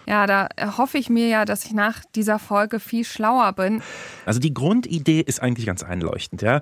ja, 0.06 0.26
da 0.26 0.48
hoffe 0.76 0.98
ich 0.98 1.08
mir 1.08 1.28
ja, 1.28 1.44
dass 1.44 1.64
ich 1.64 1.72
nach 1.72 2.04
dieser 2.14 2.38
Folge 2.38 2.80
viel 2.80 3.04
schlauer 3.04 3.52
bin. 3.52 3.82
Also 4.26 4.40
die 4.40 4.52
Grundidee 4.52 5.20
ist 5.20 5.40
eigentlich 5.40 5.66
ganz 5.66 5.82
einleuchtend. 5.82 6.42
Ja. 6.42 6.60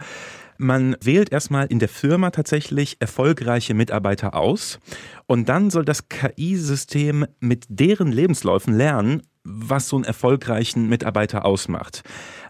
Man 0.61 0.97
wählt 1.01 1.31
erstmal 1.31 1.67
in 1.67 1.79
der 1.79 1.89
Firma 1.89 2.31
tatsächlich 2.31 2.97
erfolgreiche 2.99 3.75
Mitarbeiter 3.75 4.35
aus 4.35 4.81
und 5.27 5.49
dann 5.49 5.71
soll 5.71 5.85
das 5.85 6.09
KI-System 6.09 7.27
mit 7.39 7.65
deren 7.69 8.11
Lebensläufen 8.11 8.75
lernen, 8.75 9.23
was 9.49 9.89
so 9.89 9.97
einen 9.97 10.05
erfolgreichen 10.05 10.89
Mitarbeiter 10.89 11.45
ausmacht. 11.45 12.03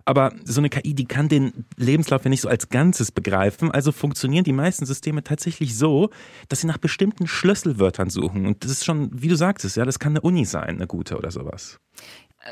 Aber 0.04 0.32
so 0.44 0.60
eine 0.60 0.70
KI, 0.70 0.94
die 0.94 1.04
kann 1.04 1.28
den 1.28 1.66
Lebenslauf 1.76 2.24
ja 2.24 2.30
nicht 2.30 2.40
so 2.40 2.48
als 2.48 2.70
Ganzes 2.70 3.12
begreifen. 3.12 3.70
Also 3.70 3.92
funktionieren 3.92 4.44
die 4.44 4.54
meisten 4.54 4.86
Systeme 4.86 5.22
tatsächlich 5.22 5.76
so, 5.76 6.10
dass 6.48 6.62
sie 6.62 6.66
nach 6.66 6.78
bestimmten 6.78 7.26
Schlüsselwörtern 7.26 8.08
suchen. 8.08 8.46
Und 8.46 8.64
das 8.64 8.70
ist 8.70 8.84
schon, 8.86 9.10
wie 9.12 9.28
du 9.28 9.36
sagtest, 9.36 9.76
ja, 9.76 9.84
das 9.84 9.98
kann 9.98 10.12
eine 10.12 10.22
Uni 10.22 10.46
sein, 10.46 10.76
eine 10.76 10.86
gute 10.86 11.18
oder 11.18 11.30
sowas. 11.30 11.78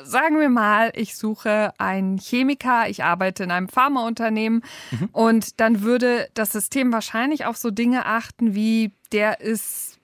Sagen 0.04 0.38
wir 0.38 0.50
mal, 0.50 0.92
ich 0.94 1.16
suche 1.16 1.72
einen 1.78 2.18
Chemiker, 2.18 2.90
ich 2.90 3.04
arbeite 3.04 3.44
in 3.44 3.50
einem 3.50 3.68
Pharmaunternehmen 3.68 4.62
mhm. 4.90 5.08
und 5.12 5.58
dann 5.58 5.80
würde 5.80 6.28
das 6.34 6.52
System 6.52 6.92
wahrscheinlich 6.92 7.46
auf 7.46 7.56
so 7.56 7.70
Dinge 7.70 8.04
achten 8.04 8.54
wie, 8.54 8.92
der 9.12 9.40
ist 9.40 9.98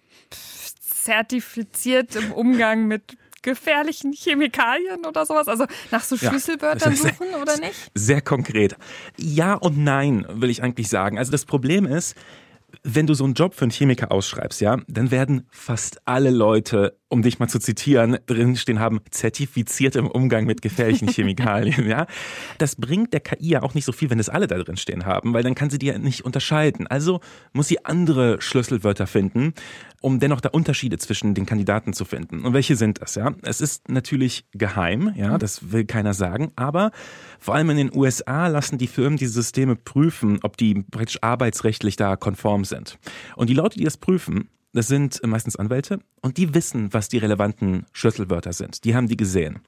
zertifiziert 0.81 2.17
im 2.17 2.33
Umgang 2.33 2.87
mit 2.87 3.17
gefährlichen 3.43 4.13
Chemikalien 4.13 5.05
oder 5.07 5.27
sowas? 5.27 5.49
Also 5.49 5.67
nach 5.91 6.03
so 6.03 6.17
Schlüsselwörtern 6.17 6.93
ja, 6.97 6.99
suchen 6.99 7.35
oder 7.41 7.59
nicht? 7.59 7.91
Sehr 7.95 8.21
konkret. 8.21 8.77
Ja 9.17 9.55
und 9.55 9.79
nein, 9.79 10.27
will 10.29 10.51
ich 10.51 10.63
eigentlich 10.63 10.89
sagen. 10.89 11.19
Also 11.19 11.33
das 11.33 11.45
Problem 11.45 11.87
ist, 11.87 12.17
wenn 12.83 13.07
du 13.07 13.15
so 13.15 13.25
einen 13.25 13.35
Job 13.35 13.55
für 13.55 13.63
einen 13.63 13.71
Chemiker 13.71 14.11
ausschreibst, 14.11 14.61
ja, 14.61 14.79
dann 14.89 15.11
werden 15.11 15.47
fast 15.51 16.01
alle 16.07 16.31
Leute, 16.31 16.99
um 17.13 17.21
dich 17.21 17.39
mal 17.39 17.47
zu 17.47 17.59
zitieren, 17.59 18.17
drinstehen 18.25 18.81
haben, 18.81 19.01
zertifiziert 19.11 19.97
im 19.97 20.07
Umgang 20.07 20.47
mit 20.47 20.63
gefährlichen 20.63 21.09
Chemikalien, 21.13 21.87
ja. 21.87 22.07
Das 22.57 22.75
bringt 22.77 23.13
der 23.13 23.21
KI 23.21 23.51
ja 23.51 23.63
auch 23.63 23.75
nicht 23.75 23.85
so 23.85 23.93
viel, 23.93 24.09
wenn 24.09 24.19
es 24.19 24.31
alle 24.31 24.47
da 24.47 24.57
drin 24.57 24.79
stehen 24.79 25.05
haben, 25.05 25.35
weil 25.35 25.43
dann 25.43 25.55
kann 25.55 25.69
sie 25.69 25.79
die 25.79 25.87
ja 25.87 25.99
nicht 25.99 26.25
unterscheiden. 26.25 26.87
Also 26.87 27.21
muss 27.53 27.69
sie 27.69 27.85
andere 27.85 28.41
Schlüsselwörter 28.41 29.07
finden. 29.07 29.53
um 30.01 30.19
dennoch 30.19 30.41
da 30.41 30.49
Unterschiede 30.49 30.99
zwischen 30.99 31.33
den 31.35 31.47
Kandidaten 31.47 31.93
zu 31.93 32.05
finden. 32.05 32.45
Und 32.45 32.55
welche 32.55 32.75
sind 32.75 33.01
das? 33.01 33.15
Ja, 33.15 33.35
es 33.43 33.61
ist 33.61 33.89
natürlich 33.89 34.45
geheim, 34.53 35.13
ja, 35.15 35.39
das 35.39 35.71
will 35.71 35.85
keiner 35.85 36.13
sagen, 36.13 36.51
aber 36.57 36.91
vor 37.39 37.55
allem 37.55 37.71
in 37.71 37.77
den 37.77 37.97
USA 37.97 38.49
lassen 38.49 38.79
die 38.79 38.89
Firmen 38.89 39.17
diese 39.17 39.35
Systeme 39.35 39.77
prüfen, 39.77 40.41
ob 40.43 40.57
die 40.57 40.83
praktisch 40.91 41.19
arbeitsrechtlich 41.23 41.95
da 41.95 42.17
konform 42.17 42.65
sind. 42.65 42.99
Und 43.37 43.49
die 43.49 43.55
Leute, 43.55 43.79
die 43.79 43.85
das 43.85 43.97
prüfen, 43.97 44.49
das 44.73 44.89
sind 44.89 45.21
meistens 45.27 45.57
Anwälte 45.57 46.01
und 46.21 46.37
die 46.37 46.55
wissen, 46.55 46.93
was 46.93 47.09
die 47.09 47.19
relevanten 47.19 47.87
Schlüsselwörter 47.93 48.53
sind. 48.53 48.85
Die 48.85 48.95
haben 48.95 49.09
die 49.09 49.17
gesehen. 49.17 49.61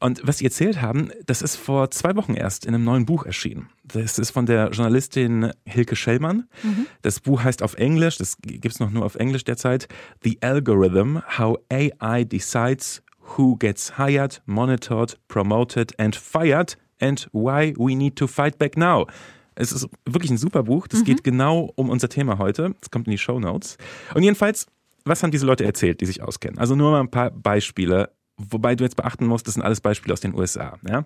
Und 0.00 0.20
was 0.22 0.38
Sie 0.38 0.44
erzählt 0.44 0.82
haben, 0.82 1.10
das 1.24 1.40
ist 1.40 1.56
vor 1.56 1.90
zwei 1.90 2.14
Wochen 2.16 2.34
erst 2.34 2.66
in 2.66 2.74
einem 2.74 2.84
neuen 2.84 3.06
Buch 3.06 3.24
erschienen. 3.24 3.70
Das 3.84 4.18
ist 4.18 4.32
von 4.32 4.44
der 4.44 4.68
Journalistin 4.70 5.52
Hilke 5.64 5.96
Schellmann. 5.96 6.46
Mhm. 6.62 6.86
Das 7.00 7.20
Buch 7.20 7.42
heißt 7.42 7.62
auf 7.62 7.74
Englisch, 7.74 8.18
das 8.18 8.36
gibt 8.42 8.66
es 8.66 8.80
noch 8.80 8.90
nur 8.90 9.04
auf 9.04 9.14
Englisch 9.14 9.44
derzeit, 9.44 9.88
The 10.22 10.36
Algorithm, 10.42 11.22
How 11.38 11.56
AI 11.70 12.24
Decides 12.24 13.02
Who 13.36 13.56
Gets 13.56 13.96
Hired, 13.96 14.42
Monitored, 14.44 15.18
Promoted 15.28 15.98
and 15.98 16.14
Fired 16.14 16.76
and 17.00 17.26
Why 17.32 17.74
We 17.78 17.94
Need 17.94 18.16
to 18.16 18.26
Fight 18.26 18.58
Back 18.58 18.76
Now. 18.76 19.06
Es 19.54 19.72
ist 19.72 19.88
wirklich 20.04 20.30
ein 20.30 20.38
super 20.38 20.64
Buch. 20.64 20.86
Das 20.86 21.00
mhm. 21.00 21.04
geht 21.04 21.24
genau 21.24 21.72
um 21.76 21.90
unser 21.90 22.08
Thema 22.08 22.38
heute. 22.38 22.74
Das 22.80 22.90
kommt 22.90 23.06
in 23.06 23.12
die 23.12 23.18
Show 23.18 23.38
Notes. 23.38 23.76
Und 24.14 24.22
jedenfalls, 24.22 24.66
was 25.04 25.22
haben 25.22 25.30
diese 25.30 25.46
Leute 25.46 25.64
erzählt, 25.64 26.00
die 26.00 26.06
sich 26.06 26.22
auskennen? 26.22 26.58
Also 26.58 26.74
nur 26.74 26.90
mal 26.90 27.00
ein 27.00 27.10
paar 27.10 27.30
Beispiele 27.30 28.10
wobei 28.36 28.74
du 28.74 28.84
jetzt 28.84 28.96
beachten 28.96 29.26
musst, 29.26 29.46
das 29.46 29.54
sind 29.54 29.62
alles 29.62 29.80
Beispiele 29.80 30.12
aus 30.12 30.20
den 30.20 30.34
USA. 30.34 30.78
Ja? 30.88 31.04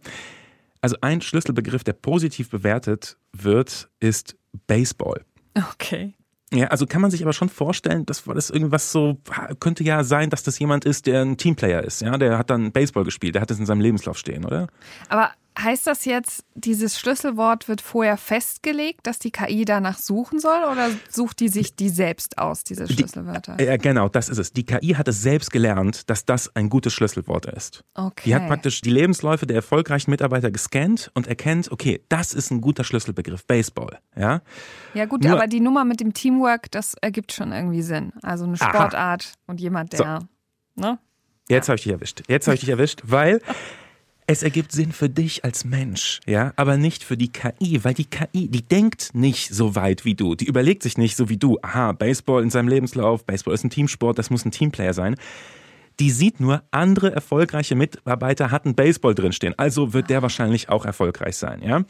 Also 0.81 0.97
ein 1.01 1.21
Schlüsselbegriff, 1.21 1.85
der 1.85 1.93
positiv 1.93 2.51
bewertet 2.51 3.17
wird, 3.33 3.89
ist 4.01 4.37
Baseball. 4.67 5.25
Okay. 5.73 6.15
Ja, 6.51 6.69
also 6.69 6.87
kann 6.87 7.03
man 7.03 7.11
sich 7.11 7.23
aber 7.23 7.35
schon 7.35 7.51
vorstellen, 7.51 8.07
dass 8.07 8.25
das 8.25 8.49
irgendwas 8.49 8.91
so 8.91 9.19
könnte 9.61 9.85
ja 9.85 10.03
sein, 10.03 10.31
dass 10.31 10.43
das 10.43 10.59
jemand 10.59 10.87
ist, 10.87 11.07
der 11.07 11.21
ein 11.21 11.37
Teamplayer 11.37 11.85
ist. 11.85 12.01
Ja, 12.01 12.17
der 12.17 12.39
hat 12.39 12.49
dann 12.49 12.73
Baseball 12.73 13.05
gespielt, 13.05 13.35
der 13.35 13.43
hat 13.43 13.51
es 13.51 13.59
in 13.59 13.67
seinem 13.67 13.83
Lebenslauf 13.83 14.17
stehen, 14.17 14.47
oder? 14.47 14.69
Aber 15.11 15.33
heißt 15.63 15.87
das 15.87 16.05
jetzt, 16.05 16.45
dieses 16.55 16.99
Schlüsselwort 16.99 17.69
wird 17.69 17.81
vorher 17.81 18.17
festgelegt, 18.17 19.07
dass 19.07 19.19
die 19.19 19.31
KI 19.31 19.65
danach 19.65 19.99
suchen 19.99 20.39
soll 20.39 20.63
oder 20.71 20.91
sucht 21.09 21.41
die 21.41 21.49
sich 21.49 21.75
die 21.75 21.89
selbst 21.89 22.39
aus, 22.39 22.65
diese 22.65 22.87
Schlüsselwörter? 22.87 23.57
Die, 23.57 23.65
ja, 23.65 23.77
genau, 23.77 24.09
das 24.09 24.29
ist 24.29 24.39
es. 24.39 24.53
Die 24.53 24.65
KI 24.65 24.95
hat 24.95 25.09
es 25.09 25.23
selbst 25.23 25.51
gelernt, 25.51 26.09
dass 26.11 26.25
das 26.25 26.55
ein 26.55 26.69
gutes 26.69 26.93
Schlüsselwort 26.93 27.47
ist. 27.47 27.85
Okay. 27.95 28.23
Die 28.27 28.35
hat 28.35 28.47
praktisch 28.47 28.81
die 28.81 28.91
Lebensläufe 28.91 29.47
der 29.47 29.57
erfolgreichen 29.57 30.11
Mitarbeiter 30.11 30.51
gescannt 30.51 31.11
und 31.15 31.27
erkennt, 31.27 31.71
okay, 31.73 32.03
das 32.09 32.35
ist 32.35 32.51
ein 32.51 32.61
guter 32.61 32.85
Schlüsselbegriff, 32.85 33.45
Baseball. 33.47 33.99
Ja, 34.17 34.43
ja 34.95 35.07
gut, 35.07 35.25
Nur, 35.25 35.33
aber 35.33 35.47
die 35.47 35.61
Nummer 35.61 35.85
mit 35.85 36.01
dem 36.01 36.15
Teamwork, 36.15 36.71
das 36.71 36.95
ergibt 37.01 37.33
schon 37.33 37.53
irgendwie 37.53 37.83
Sinn. 37.83 38.13
Also 38.23 38.45
eine 38.45 38.57
Sportart 38.57 38.95
Aha. 39.25 39.33
und 39.47 39.61
jemand, 39.61 39.93
der. 39.93 40.21
So. 40.77 40.83
Ne? 40.83 40.99
Jetzt 41.49 41.67
ja. 41.67 41.73
habe 41.73 41.77
ich 41.77 41.83
dich 41.83 41.93
erwischt. 41.93 42.23
Jetzt 42.29 42.47
habe 42.47 42.55
ich 42.55 42.61
dich 42.61 42.69
erwischt, 42.69 43.03
weil 43.05 43.41
es 44.29 44.43
ergibt 44.43 44.73
Sinn 44.73 44.93
für 44.93 45.09
dich 45.09 45.43
als 45.43 45.65
Mensch, 45.65 46.21
ja, 46.27 46.53
aber 46.57 46.77
nicht 46.77 47.03
für 47.03 47.17
die 47.17 47.33
KI, 47.33 47.83
weil 47.83 47.95
die 47.95 48.05
KI, 48.05 48.49
die 48.49 48.61
denkt 48.61 49.15
nicht 49.15 49.55
so 49.55 49.75
weit 49.75 50.05
wie 50.05 50.15
du. 50.15 50.35
Die 50.35 50.45
überlegt 50.45 50.83
sich 50.83 50.99
nicht 50.99 51.17
so 51.17 51.31
wie 51.31 51.39
du, 51.39 51.59
aha, 51.63 51.93
Baseball 51.93 52.43
in 52.43 52.51
seinem 52.51 52.69
Lebenslauf, 52.69 53.25
Baseball 53.25 53.55
ist 53.55 53.65
ein 53.65 53.71
Teamsport, 53.71 54.19
das 54.19 54.29
muss 54.29 54.45
ein 54.45 54.51
Teamplayer 54.51 54.93
sein. 54.93 55.17
Die 55.99 56.11
sieht 56.11 56.41
nur, 56.41 56.63
andere 56.71 57.11
erfolgreiche 57.11 57.75
Mitarbeiter 57.75 58.51
hatten 58.51 58.75
Baseball 58.75 59.15
drinstehen, 59.15 59.55
also 59.57 59.95
wird 59.95 60.11
der 60.11 60.21
wahrscheinlich 60.21 60.69
auch 60.69 60.85
erfolgreich 60.85 61.37
sein, 61.37 61.63
ja. 61.63 61.85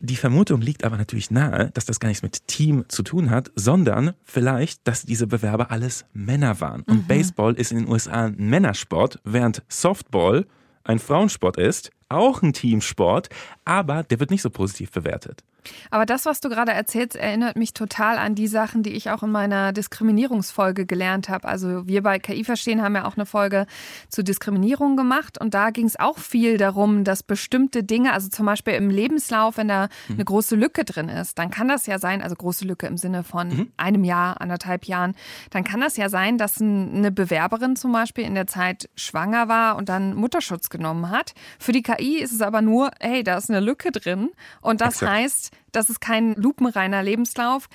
Die 0.00 0.16
Vermutung 0.16 0.60
liegt 0.60 0.84
aber 0.84 0.98
natürlich 0.98 1.30
nahe, 1.30 1.70
dass 1.72 1.86
das 1.86 1.98
gar 1.98 2.08
nichts 2.08 2.22
mit 2.22 2.46
Team 2.46 2.84
zu 2.88 3.02
tun 3.02 3.30
hat, 3.30 3.50
sondern 3.56 4.12
vielleicht, 4.22 4.86
dass 4.86 5.02
diese 5.02 5.26
Bewerber 5.26 5.72
alles 5.72 6.04
Männer 6.12 6.60
waren. 6.60 6.82
Und 6.82 7.04
mhm. 7.04 7.06
Baseball 7.06 7.54
ist 7.54 7.72
in 7.72 7.78
den 7.78 7.88
USA 7.88 8.26
ein 8.26 8.36
Männersport, 8.36 9.18
während 9.24 9.62
Softball 9.68 10.46
ein 10.88 10.98
Frauensport 10.98 11.58
ist, 11.58 11.90
auch 12.08 12.42
ein 12.42 12.52
Teamsport, 12.52 13.28
aber 13.64 14.02
der 14.02 14.18
wird 14.20 14.30
nicht 14.30 14.42
so 14.42 14.50
positiv 14.50 14.90
bewertet. 14.90 15.44
Aber 15.90 16.06
das, 16.06 16.26
was 16.26 16.40
du 16.40 16.48
gerade 16.48 16.72
erzählst, 16.72 17.16
erinnert 17.16 17.56
mich 17.56 17.74
total 17.74 18.18
an 18.18 18.34
die 18.34 18.46
Sachen, 18.46 18.82
die 18.82 18.90
ich 18.90 19.10
auch 19.10 19.22
in 19.22 19.30
meiner 19.30 19.72
Diskriminierungsfolge 19.72 20.86
gelernt 20.86 21.28
habe. 21.28 21.48
Also 21.48 21.86
wir 21.86 22.02
bei 22.02 22.18
KI 22.18 22.44
Verstehen 22.44 22.82
haben 22.82 22.94
ja 22.94 23.06
auch 23.06 23.16
eine 23.16 23.26
Folge 23.26 23.66
zu 24.08 24.22
Diskriminierung 24.22 24.96
gemacht 24.96 25.38
und 25.40 25.54
da 25.54 25.70
ging 25.70 25.86
es 25.86 25.98
auch 25.98 26.18
viel 26.18 26.56
darum, 26.56 27.04
dass 27.04 27.22
bestimmte 27.22 27.84
Dinge, 27.84 28.12
also 28.12 28.28
zum 28.28 28.46
Beispiel 28.46 28.74
im 28.74 28.90
Lebenslauf, 28.90 29.56
wenn 29.56 29.68
da 29.68 29.88
mhm. 30.08 30.14
eine 30.14 30.24
große 30.24 30.56
Lücke 30.56 30.84
drin 30.84 31.08
ist, 31.08 31.38
dann 31.38 31.50
kann 31.50 31.68
das 31.68 31.86
ja 31.86 31.98
sein, 31.98 32.22
also 32.22 32.36
große 32.36 32.64
Lücke 32.64 32.86
im 32.86 32.96
Sinne 32.96 33.24
von 33.24 33.48
mhm. 33.48 33.72
einem 33.76 34.04
Jahr, 34.04 34.40
anderthalb 34.40 34.84
Jahren, 34.86 35.14
dann 35.50 35.64
kann 35.64 35.80
das 35.80 35.96
ja 35.96 36.08
sein, 36.08 36.38
dass 36.38 36.60
eine 36.60 37.10
Bewerberin 37.10 37.76
zum 37.76 37.92
Beispiel 37.92 38.24
in 38.24 38.34
der 38.34 38.46
Zeit 38.46 38.88
schwanger 38.96 39.48
war 39.48 39.76
und 39.76 39.88
dann 39.88 40.14
Mutterschutz 40.14 40.70
genommen 40.70 41.10
hat. 41.10 41.34
Für 41.58 41.72
die 41.72 41.82
KI 41.82 42.18
ist 42.18 42.32
es 42.32 42.40
aber 42.40 42.62
nur, 42.62 42.90
hey, 43.00 43.22
da 43.22 43.36
ist 43.36 43.50
eine 43.50 43.60
Lücke 43.60 43.92
drin 43.92 44.30
und 44.60 44.80
das 44.80 44.94
Exakt. 44.94 45.12
heißt, 45.12 45.47
das 45.72 45.90
ist 45.90 46.00
kein 46.00 46.34
lupenreiner 46.34 47.02
Lebenslauf 47.02 47.68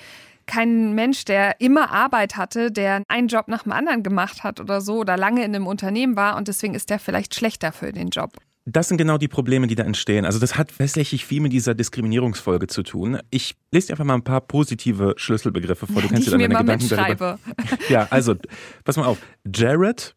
kein 0.46 0.94
Mensch, 0.94 1.24
der 1.24 1.60
immer 1.60 1.90
Arbeit 1.90 2.36
hatte, 2.36 2.70
der 2.70 3.02
einen 3.08 3.28
Job 3.28 3.48
nach 3.48 3.62
dem 3.62 3.72
anderen 3.72 4.02
gemacht 4.02 4.44
hat 4.44 4.60
oder 4.60 4.80
so 4.80 4.98
oder 4.98 5.16
lange 5.16 5.44
in 5.44 5.54
einem 5.54 5.66
Unternehmen 5.66 6.16
war 6.16 6.36
und 6.36 6.48
deswegen 6.48 6.74
ist 6.74 6.90
der 6.90 6.98
vielleicht 6.98 7.34
schlechter 7.34 7.72
für 7.72 7.92
den 7.92 8.08
Job. 8.08 8.32
Das 8.66 8.88
sind 8.88 8.96
genau 8.96 9.18
die 9.18 9.28
Probleme, 9.28 9.66
die 9.66 9.74
da 9.74 9.82
entstehen. 9.82 10.24
Also 10.24 10.38
das 10.38 10.56
hat 10.56 10.70
tatsächlich 10.78 11.26
viel 11.26 11.42
mit 11.42 11.52
dieser 11.52 11.74
Diskriminierungsfolge 11.74 12.66
zu 12.66 12.82
tun. 12.82 13.18
Ich 13.28 13.56
lese 13.70 13.88
dir 13.88 13.92
einfach 13.92 14.06
mal 14.06 14.14
ein 14.14 14.24
paar 14.24 14.40
positive 14.40 15.14
Schlüsselbegriffe 15.18 15.86
vor. 15.86 16.00
Du 16.00 16.08
kannst 16.08 16.26
dir 16.26 16.30
dann 16.30 16.40
deine 16.40 16.54
Gedanken 16.54 16.88
darüber. 16.88 17.38
Ja, 17.90 18.06
also 18.08 18.34
pass 18.84 18.96
mal 18.96 19.04
auf. 19.04 19.18
Jared, 19.54 20.16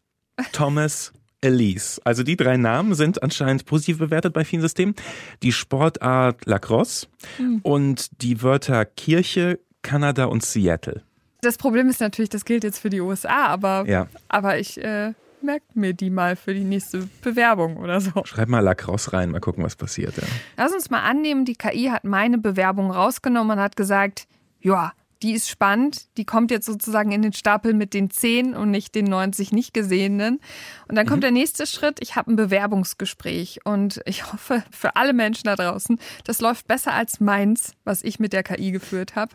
Thomas, 0.52 1.12
Elise. 1.40 2.00
Also 2.04 2.22
die 2.22 2.36
drei 2.36 2.56
Namen 2.56 2.94
sind 2.94 3.22
anscheinend 3.22 3.64
positiv 3.64 3.98
bewertet 3.98 4.32
bei 4.32 4.44
vielen 4.44 4.62
Systemen. 4.62 4.94
Die 5.42 5.52
Sportart 5.52 6.46
Lacrosse 6.46 7.06
hm. 7.36 7.60
und 7.62 8.22
die 8.22 8.42
Wörter 8.42 8.84
Kirche, 8.84 9.60
Kanada 9.82 10.24
und 10.24 10.44
Seattle. 10.44 11.02
Das 11.40 11.56
Problem 11.56 11.88
ist 11.88 12.00
natürlich, 12.00 12.30
das 12.30 12.44
gilt 12.44 12.64
jetzt 12.64 12.80
für 12.80 12.90
die 12.90 13.00
USA, 13.00 13.46
aber, 13.46 13.84
ja. 13.86 14.08
aber 14.28 14.58
ich 14.58 14.82
äh, 14.82 15.12
merke 15.40 15.66
mir 15.74 15.94
die 15.94 16.10
mal 16.10 16.34
für 16.34 16.52
die 16.52 16.64
nächste 16.64 17.08
Bewerbung 17.22 17.76
oder 17.76 18.00
so. 18.00 18.24
Schreib 18.24 18.48
mal 18.48 18.60
Lacrosse 18.60 19.12
rein, 19.12 19.30
mal 19.30 19.40
gucken, 19.40 19.62
was 19.62 19.76
passiert. 19.76 20.16
Ja. 20.16 20.24
Lass 20.56 20.72
uns 20.72 20.90
mal 20.90 21.02
annehmen, 21.02 21.44
die 21.44 21.54
KI 21.54 21.90
hat 21.92 22.02
meine 22.04 22.38
Bewerbung 22.38 22.90
rausgenommen 22.90 23.58
und 23.58 23.62
hat 23.62 23.76
gesagt, 23.76 24.26
ja, 24.60 24.92
die 25.22 25.32
ist 25.32 25.48
spannend. 25.48 26.06
Die 26.16 26.24
kommt 26.24 26.50
jetzt 26.50 26.66
sozusagen 26.66 27.10
in 27.10 27.22
den 27.22 27.32
Stapel 27.32 27.74
mit 27.74 27.94
den 27.94 28.10
10 28.10 28.54
und 28.54 28.70
nicht 28.70 28.94
den 28.94 29.06
90 29.06 29.52
nicht 29.52 29.74
gesehenen. 29.74 30.40
Und 30.86 30.96
dann 30.96 31.06
kommt 31.06 31.18
mhm. 31.18 31.22
der 31.22 31.30
nächste 31.32 31.66
Schritt. 31.66 31.98
Ich 32.00 32.16
habe 32.16 32.32
ein 32.32 32.36
Bewerbungsgespräch 32.36 33.60
und 33.64 34.00
ich 34.04 34.32
hoffe 34.32 34.62
für 34.70 34.96
alle 34.96 35.12
Menschen 35.12 35.44
da 35.44 35.56
draußen, 35.56 35.98
das 36.24 36.40
läuft 36.40 36.68
besser 36.68 36.92
als 36.92 37.20
meins, 37.20 37.72
was 37.84 38.02
ich 38.02 38.20
mit 38.20 38.32
der 38.32 38.42
KI 38.42 38.70
geführt 38.70 39.16
habe. 39.16 39.34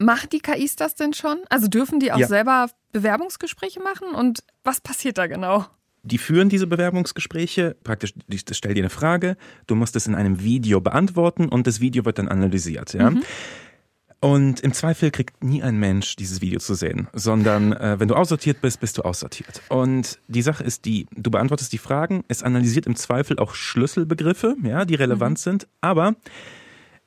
Machen 0.00 0.28
die 0.30 0.40
KIs 0.40 0.76
das 0.76 0.94
denn 0.94 1.12
schon? 1.12 1.38
Also 1.48 1.68
dürfen 1.68 2.00
die 2.00 2.12
auch 2.12 2.18
ja. 2.18 2.26
selber 2.26 2.68
Bewerbungsgespräche 2.92 3.80
machen? 3.80 4.14
Und 4.14 4.42
was 4.64 4.80
passiert 4.80 5.18
da 5.18 5.26
genau? 5.26 5.66
Die 6.04 6.18
führen 6.18 6.48
diese 6.48 6.66
Bewerbungsgespräche, 6.66 7.76
praktisch, 7.84 8.12
das 8.26 8.56
stellt 8.56 8.76
dir 8.76 8.82
eine 8.82 8.90
Frage, 8.90 9.36
du 9.68 9.76
musst 9.76 9.94
es 9.94 10.08
in 10.08 10.16
einem 10.16 10.42
Video 10.42 10.80
beantworten 10.80 11.48
und 11.48 11.68
das 11.68 11.80
Video 11.80 12.04
wird 12.04 12.18
dann 12.18 12.26
analysiert. 12.26 12.92
Ja? 12.94 13.10
Mhm. 13.10 13.22
Und 14.22 14.60
im 14.60 14.72
Zweifel 14.72 15.10
kriegt 15.10 15.42
nie 15.42 15.64
ein 15.64 15.78
Mensch 15.78 16.14
dieses 16.14 16.40
Video 16.40 16.60
zu 16.60 16.74
sehen, 16.74 17.08
sondern 17.12 17.72
äh, 17.72 17.98
wenn 17.98 18.06
du 18.06 18.14
aussortiert 18.14 18.60
bist, 18.60 18.78
bist 18.78 18.96
du 18.96 19.02
aussortiert. 19.02 19.60
Und 19.68 20.20
die 20.28 20.42
Sache 20.42 20.62
ist 20.62 20.84
die, 20.84 21.08
du 21.10 21.32
beantwortest 21.32 21.72
die 21.72 21.78
Fragen, 21.78 22.22
es 22.28 22.44
analysiert 22.44 22.86
im 22.86 22.94
Zweifel 22.94 23.40
auch 23.40 23.56
Schlüsselbegriffe, 23.56 24.54
ja, 24.62 24.84
die 24.84 24.94
relevant 24.94 25.38
mhm. 25.38 25.42
sind, 25.42 25.68
aber 25.80 26.14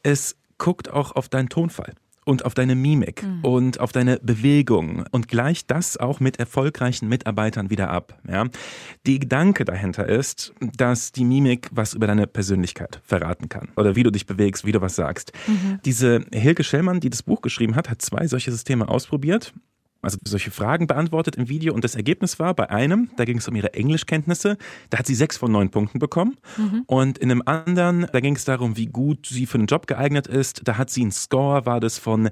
es 0.03 0.35
guckt 0.57 0.91
auch 0.91 1.13
auf 1.13 1.29
deinen 1.29 1.47
Tonfall 1.47 1.93
und 2.25 2.43
auf 2.43 2.53
deine 2.53 2.75
Mimik 2.75 3.23
mhm. 3.23 3.39
und 3.43 3.79
auf 3.79 3.91
deine 3.91 4.19
Bewegung 4.21 5.05
und 5.11 5.27
gleicht 5.29 5.71
das 5.71 5.95
auch 5.95 6.19
mit 6.19 6.37
erfolgreichen 6.37 7.07
Mitarbeitern 7.07 7.69
wieder 7.69 7.89
ab. 7.89 8.19
Ja? 8.27 8.45
Die 9.05 9.19
Gedanke 9.19 9.63
dahinter 9.63 10.07
ist, 10.07 10.53
dass 10.75 11.11
die 11.11 11.23
Mimik 11.23 11.69
was 11.71 11.93
über 11.93 12.07
deine 12.07 12.27
Persönlichkeit 12.27 12.99
verraten 13.03 13.47
kann 13.47 13.69
oder 13.77 13.95
wie 13.95 14.03
du 14.03 14.11
dich 14.11 14.25
bewegst, 14.25 14.65
wie 14.65 14.71
du 14.73 14.81
was 14.81 14.95
sagst. 14.95 15.31
Mhm. 15.47 15.79
Diese 15.85 16.25
Hilke 16.33 16.63
Schellmann, 16.63 16.99
die 16.99 17.09
das 17.09 17.23
Buch 17.23 17.41
geschrieben 17.41 17.75
hat, 17.75 17.89
hat 17.89 18.01
zwei 18.01 18.27
solche 18.27 18.51
Systeme 18.51 18.89
ausprobiert 18.89 19.53
also 20.05 20.17
solche 20.23 20.51
Fragen 20.51 20.87
beantwortet 20.87 21.35
im 21.35 21.49
Video 21.49 21.73
und 21.73 21.83
das 21.83 21.95
Ergebnis 21.95 22.39
war 22.39 22.53
bei 22.53 22.69
einem, 22.69 23.09
da 23.17 23.25
ging 23.25 23.39
es 23.39 23.47
um 23.47 23.55
ihre 23.55 23.73
Englischkenntnisse, 23.73 24.57
da 24.89 24.99
hat 24.99 25.07
sie 25.07 25.15
sechs 25.15 25.37
von 25.37 25.51
neun 25.51 25.69
Punkten 25.69 25.99
bekommen 25.99 26.37
mhm. 26.57 26.83
und 26.87 27.17
in 27.17 27.31
einem 27.31 27.43
anderen, 27.45 28.07
da 28.11 28.19
ging 28.19 28.35
es 28.35 28.45
darum, 28.45 28.77
wie 28.77 28.85
gut 28.85 29.25
sie 29.25 29.45
für 29.45 29.57
einen 29.57 29.67
Job 29.67 29.87
geeignet 29.87 30.27
ist, 30.27 30.61
da 30.63 30.77
hat 30.77 30.89
sie 30.89 31.01
einen 31.01 31.11
Score, 31.11 31.65
war 31.65 31.79
das 31.79 31.97
von 31.97 32.29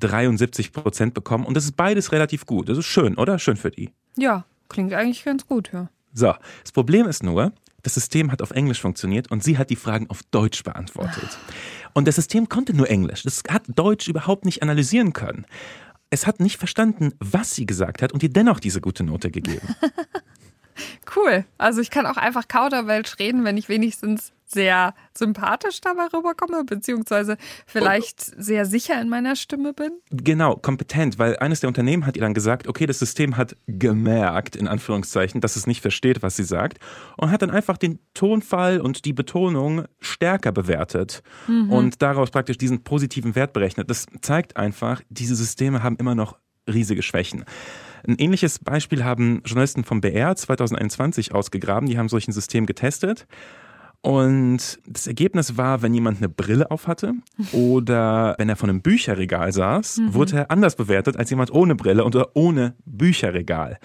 73 0.00 0.72
Prozent 0.72 1.14
bekommen 1.14 1.46
und 1.46 1.56
das 1.56 1.64
ist 1.64 1.76
beides 1.76 2.12
relativ 2.12 2.44
gut. 2.44 2.68
Das 2.68 2.76
ist 2.76 2.86
schön, 2.86 3.16
oder? 3.16 3.38
Schön 3.38 3.56
für 3.56 3.70
die. 3.70 3.90
Ja, 4.16 4.44
klingt 4.68 4.92
eigentlich 4.92 5.24
ganz 5.24 5.46
gut, 5.46 5.70
ja. 5.72 5.88
So, 6.12 6.34
das 6.62 6.72
Problem 6.72 7.06
ist 7.06 7.22
nur, 7.22 7.52
das 7.82 7.94
System 7.94 8.30
hat 8.30 8.42
auf 8.42 8.50
Englisch 8.50 8.80
funktioniert 8.80 9.30
und 9.30 9.42
sie 9.42 9.58
hat 9.58 9.70
die 9.70 9.76
Fragen 9.76 10.08
auf 10.10 10.22
Deutsch 10.30 10.62
beantwortet. 10.62 11.38
Und 11.94 12.08
das 12.08 12.16
System 12.16 12.48
konnte 12.48 12.74
nur 12.74 12.88
Englisch. 12.88 13.22
Das 13.22 13.42
hat 13.48 13.64
Deutsch 13.66 14.08
überhaupt 14.08 14.44
nicht 14.44 14.62
analysieren 14.62 15.12
können. 15.12 15.46
Es 16.12 16.26
hat 16.26 16.40
nicht 16.40 16.58
verstanden, 16.58 17.14
was 17.20 17.54
sie 17.54 17.64
gesagt 17.64 18.02
hat 18.02 18.12
und 18.12 18.22
ihr 18.22 18.28
dennoch 18.28 18.60
diese 18.60 18.80
gute 18.80 19.02
Note 19.02 19.30
gegeben. 19.30 19.74
Cool. 21.14 21.44
Also 21.58 21.82
ich 21.82 21.90
kann 21.90 22.06
auch 22.06 22.16
einfach 22.16 22.48
Kauderwelsch 22.48 23.18
reden, 23.18 23.44
wenn 23.44 23.58
ich 23.58 23.68
wenigstens 23.68 24.32
sehr 24.52 24.94
sympathisch 25.16 25.80
dabei 25.80 26.06
rüberkomme, 26.12 26.64
beziehungsweise 26.64 27.36
vielleicht 27.66 28.20
sehr 28.20 28.66
sicher 28.66 29.00
in 29.00 29.08
meiner 29.08 29.36
Stimme 29.36 29.72
bin. 29.72 29.92
Genau, 30.10 30.56
kompetent, 30.56 31.18
weil 31.18 31.36
eines 31.36 31.60
der 31.60 31.68
Unternehmen 31.68 32.06
hat 32.06 32.16
ihr 32.16 32.22
dann 32.22 32.34
gesagt, 32.34 32.68
okay, 32.68 32.86
das 32.86 32.98
System 32.98 33.36
hat 33.36 33.56
gemerkt, 33.66 34.56
in 34.56 34.68
Anführungszeichen, 34.68 35.40
dass 35.40 35.56
es 35.56 35.66
nicht 35.66 35.80
versteht, 35.80 36.22
was 36.22 36.36
sie 36.36 36.44
sagt, 36.44 36.78
und 37.16 37.30
hat 37.30 37.42
dann 37.42 37.50
einfach 37.50 37.76
den 37.76 37.98
Tonfall 38.14 38.80
und 38.80 39.04
die 39.04 39.12
Betonung 39.12 39.84
stärker 40.00 40.52
bewertet 40.52 41.22
mhm. 41.46 41.70
und 41.70 42.02
daraus 42.02 42.30
praktisch 42.30 42.58
diesen 42.58 42.84
positiven 42.84 43.34
Wert 43.34 43.52
berechnet. 43.52 43.90
Das 43.90 44.06
zeigt 44.20 44.56
einfach, 44.56 45.00
diese 45.08 45.34
Systeme 45.34 45.82
haben 45.82 45.96
immer 45.96 46.14
noch 46.14 46.38
riesige 46.68 47.02
Schwächen. 47.02 47.44
Ein 48.06 48.16
ähnliches 48.18 48.58
Beispiel 48.58 49.04
haben 49.04 49.42
Journalisten 49.44 49.84
vom 49.84 50.00
BR 50.00 50.34
2021 50.34 51.32
ausgegraben. 51.32 51.88
Die 51.88 51.98
haben 51.98 52.08
solch 52.08 52.26
ein 52.26 52.32
System 52.32 52.66
getestet. 52.66 53.26
Und 54.02 54.80
das 54.84 55.06
Ergebnis 55.06 55.56
war, 55.56 55.80
wenn 55.82 55.94
jemand 55.94 56.18
eine 56.18 56.28
Brille 56.28 56.72
auf 56.72 56.88
hatte 56.88 57.14
oder 57.52 58.34
wenn 58.36 58.48
er 58.48 58.56
vor 58.56 58.68
einem 58.68 58.82
Bücherregal 58.82 59.52
saß, 59.52 59.98
mhm. 59.98 60.14
wurde 60.14 60.36
er 60.38 60.50
anders 60.50 60.74
bewertet 60.74 61.16
als 61.16 61.30
jemand 61.30 61.52
ohne 61.52 61.76
Brille 61.76 62.04
oder 62.04 62.34
ohne 62.34 62.74
Bücherregal. 62.84 63.78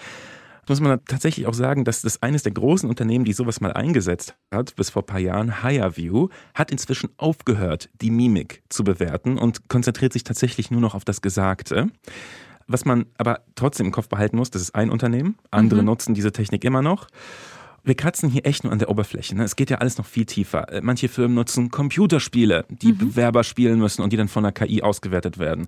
Muss 0.67 0.81
man 0.81 0.99
tatsächlich 1.05 1.45
auch 1.45 1.53
sagen, 1.53 1.85
dass 1.85 2.01
das 2.01 2.21
eines 2.21 2.43
der 2.43 2.51
großen 2.51 2.89
Unternehmen, 2.89 3.23
die 3.23 3.31
sowas 3.31 3.61
mal 3.61 3.71
eingesetzt 3.71 4.35
hat, 4.51 4.75
bis 4.75 4.89
vor 4.89 5.03
ein 5.03 5.05
paar 5.05 5.19
Jahren, 5.19 5.61
HireView, 5.63 6.27
hat 6.53 6.71
inzwischen 6.71 7.09
aufgehört, 7.17 7.89
die 8.01 8.11
Mimik 8.11 8.63
zu 8.67 8.83
bewerten 8.83 9.37
und 9.37 9.69
konzentriert 9.69 10.11
sich 10.11 10.25
tatsächlich 10.25 10.69
nur 10.69 10.81
noch 10.81 10.93
auf 10.93 11.05
das 11.05 11.21
Gesagte. 11.21 11.87
Was 12.67 12.83
man 12.83 13.05
aber 13.17 13.43
trotzdem 13.55 13.85
im 13.85 13.91
Kopf 13.93 14.09
behalten 14.09 14.35
muss, 14.35 14.51
das 14.51 14.61
ist 14.61 14.75
ein 14.75 14.89
Unternehmen, 14.89 15.37
andere 15.51 15.81
mhm. 15.81 15.85
nutzen 15.85 16.13
diese 16.13 16.33
Technik 16.33 16.65
immer 16.65 16.81
noch. 16.81 17.07
Wir 17.87 17.95
kratzen 17.95 18.29
hier 18.29 18.45
echt 18.45 18.65
nur 18.65 18.73
an 18.73 18.79
der 18.79 18.89
Oberfläche. 18.89 19.33
Ne? 19.33 19.45
Es 19.45 19.55
geht 19.55 19.69
ja 19.69 19.77
alles 19.77 19.97
noch 19.97 20.05
viel 20.05 20.25
tiefer. 20.25 20.69
Äh, 20.73 20.81
manche 20.81 21.07
Firmen 21.07 21.35
nutzen 21.35 21.71
Computerspiele, 21.71 22.65
die 22.67 22.91
mhm. 22.91 22.97
Bewerber 22.97 23.45
spielen 23.45 23.79
müssen 23.79 24.01
und 24.01 24.11
die 24.11 24.17
dann 24.17 24.27
von 24.27 24.43
der 24.43 24.51
KI 24.51 24.81
ausgewertet 24.81 25.37
werden. 25.37 25.67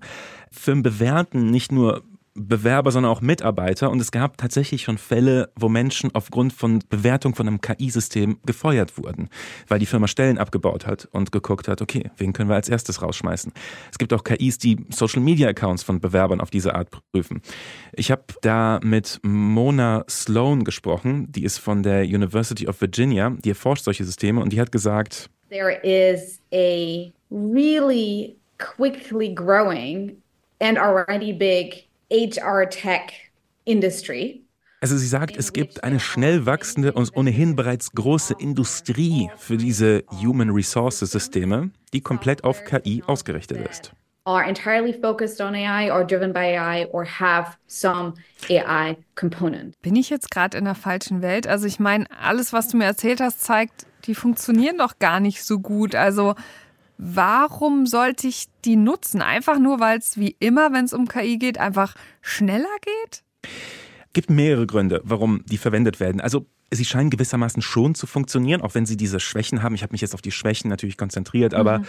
Firmen 0.50 0.82
bewerten 0.82 1.46
nicht 1.46 1.72
nur 1.72 2.02
Bewerber, 2.34 2.92
sondern 2.92 3.10
auch 3.10 3.20
Mitarbeiter. 3.20 3.90
Und 3.90 4.00
es 4.00 4.12
gab 4.12 4.38
tatsächlich 4.38 4.82
schon 4.82 4.98
Fälle, 4.98 5.50
wo 5.56 5.68
Menschen 5.68 6.14
aufgrund 6.14 6.52
von 6.52 6.80
Bewertung 6.88 7.34
von 7.34 7.48
einem 7.48 7.60
KI-System 7.60 8.38
gefeuert 8.46 8.96
wurden, 8.96 9.28
weil 9.68 9.78
die 9.78 9.86
Firma 9.86 10.06
Stellen 10.06 10.38
abgebaut 10.38 10.86
hat 10.86 11.08
und 11.12 11.32
geguckt 11.32 11.68
hat, 11.68 11.82
okay, 11.82 12.10
wen 12.16 12.32
können 12.32 12.48
wir 12.48 12.54
als 12.54 12.68
erstes 12.68 13.02
rausschmeißen. 13.02 13.52
Es 13.90 13.98
gibt 13.98 14.12
auch 14.12 14.24
KIs, 14.24 14.58
die 14.58 14.84
Social-Media-Accounts 14.90 15.82
von 15.82 16.00
Bewerbern 16.00 16.40
auf 16.40 16.50
diese 16.50 16.74
Art 16.74 16.88
prüfen. 17.12 17.42
Ich 17.92 18.10
habe 18.10 18.24
da 18.42 18.80
mit 18.82 19.18
Mona 19.22 20.04
Sloan 20.08 20.64
gesprochen, 20.64 21.30
die 21.32 21.44
ist 21.44 21.58
von 21.58 21.82
der 21.82 22.04
University 22.04 22.68
of 22.68 22.80
Virginia, 22.80 23.30
die 23.30 23.50
erforscht 23.50 23.84
solche 23.84 24.04
Systeme 24.04 24.40
und 24.40 24.52
die 24.52 24.60
hat 24.60 24.72
gesagt, 24.72 25.30
There 25.50 25.80
is 25.82 26.40
a 26.52 27.10
really 27.30 28.36
quickly 28.58 29.34
growing 29.34 30.16
and 30.60 30.78
already 30.78 31.32
big 31.32 31.89
HR 32.10 32.68
Tech 32.68 33.30
Industry. 33.64 34.44
Also 34.82 34.96
sie 34.96 35.06
sagt, 35.06 35.36
es 35.36 35.52
gibt 35.52 35.84
eine 35.84 36.00
schnell 36.00 36.46
wachsende 36.46 36.92
und 36.92 37.14
ohnehin 37.14 37.54
bereits 37.54 37.92
große 37.92 38.34
Industrie 38.38 39.30
für 39.36 39.58
diese 39.58 40.04
Human 40.22 40.50
Resources 40.50 41.10
Systeme, 41.10 41.70
die 41.92 42.00
komplett 42.00 42.44
auf 42.44 42.64
KI 42.64 43.02
ausgerichtet 43.06 43.68
ist. 43.68 43.92
Are 44.24 44.42
entirely 44.46 44.92
focused 44.92 45.40
on 45.40 45.54
AI 45.54 45.90
or 45.92 46.04
driven 46.04 46.32
by 46.32 46.56
AI 46.56 46.86
or 46.92 47.04
have 47.04 47.56
some 47.66 48.14
AI 48.48 48.96
component. 49.14 49.80
Bin 49.82 49.96
ich 49.96 50.08
jetzt 50.08 50.30
gerade 50.30 50.56
in 50.56 50.64
der 50.64 50.74
falschen 50.74 51.20
Welt? 51.20 51.46
Also 51.46 51.66
ich 51.66 51.78
meine, 51.78 52.06
alles, 52.10 52.52
was 52.52 52.68
du 52.68 52.76
mir 52.76 52.84
erzählt 52.84 53.20
hast, 53.20 53.42
zeigt, 53.42 53.86
die 54.06 54.14
funktionieren 54.14 54.78
doch 54.78 54.98
gar 54.98 55.20
nicht 55.20 55.42
so 55.44 55.58
gut. 55.58 55.94
Also 55.94 56.34
Warum 57.02 57.86
sollte 57.86 58.28
ich 58.28 58.48
die 58.64 58.76
nutzen? 58.76 59.22
Einfach 59.22 59.58
nur, 59.58 59.80
weil 59.80 59.98
es 59.98 60.18
wie 60.18 60.36
immer, 60.38 60.72
wenn 60.72 60.84
es 60.84 60.92
um 60.92 61.08
KI 61.08 61.38
geht, 61.38 61.58
einfach 61.58 61.94
schneller 62.20 62.68
geht? 62.82 63.22
gibt 64.12 64.30
mehrere 64.30 64.66
Gründe, 64.66 65.00
warum 65.04 65.44
die 65.46 65.58
verwendet 65.58 66.00
werden. 66.00 66.20
Also 66.20 66.46
sie 66.70 66.84
scheinen 66.84 67.10
gewissermaßen 67.10 67.62
schon 67.62 67.94
zu 67.94 68.06
funktionieren, 68.06 68.60
auch 68.60 68.74
wenn 68.74 68.86
sie 68.86 68.96
diese 68.96 69.20
Schwächen 69.20 69.62
haben. 69.62 69.74
Ich 69.74 69.82
habe 69.82 69.92
mich 69.92 70.00
jetzt 70.00 70.14
auf 70.14 70.22
die 70.22 70.32
Schwächen 70.32 70.68
natürlich 70.68 70.96
konzentriert, 70.96 71.54
aber 71.54 71.80
mhm. 71.80 71.84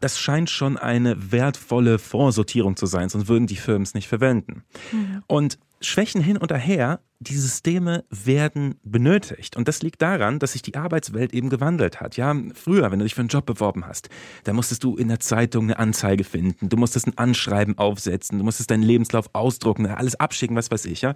das 0.00 0.18
scheint 0.18 0.50
schon 0.50 0.76
eine 0.76 1.32
wertvolle 1.32 1.98
Vorsortierung 1.98 2.76
zu 2.76 2.86
sein, 2.86 3.08
sonst 3.08 3.28
würden 3.28 3.46
die 3.46 3.56
Firmen 3.56 3.82
es 3.82 3.94
nicht 3.94 4.08
verwenden. 4.08 4.64
Mhm. 4.92 5.22
Und 5.26 5.58
Schwächen 5.80 6.22
hin 6.22 6.36
und 6.36 6.52
her, 6.52 7.00
die 7.20 7.36
Systeme 7.36 8.04
werden 8.10 8.76
benötigt. 8.82 9.56
Und 9.56 9.68
das 9.68 9.82
liegt 9.82 10.02
daran, 10.02 10.38
dass 10.38 10.52
sich 10.52 10.62
die 10.62 10.74
Arbeitswelt 10.76 11.32
eben 11.32 11.50
gewandelt 11.50 12.00
hat. 12.00 12.16
Ja, 12.16 12.34
früher, 12.54 12.90
wenn 12.90 12.98
du 12.98 13.04
dich 13.04 13.14
für 13.14 13.22
einen 13.22 13.28
Job 13.28 13.46
beworben 13.46 13.86
hast, 13.86 14.08
da 14.44 14.52
musstest 14.52 14.84
du 14.84 14.96
in 14.96 15.08
der 15.08 15.20
Zeitung 15.20 15.64
eine 15.64 15.78
Anzeige 15.78 16.24
finden, 16.24 16.68
du 16.68 16.76
musstest 16.76 17.06
ein 17.06 17.18
Anschreiben 17.18 17.78
aufsetzen, 17.78 18.38
du 18.38 18.44
musstest 18.44 18.70
deinen 18.70 18.82
Lebenslauf 18.82 19.30
ausdrucken, 19.32 19.86
alles 19.86 20.14
abschicken, 20.16 20.56
was 20.56 20.70
weiß 20.70 20.84
ich, 20.86 21.02
ja. 21.02 21.14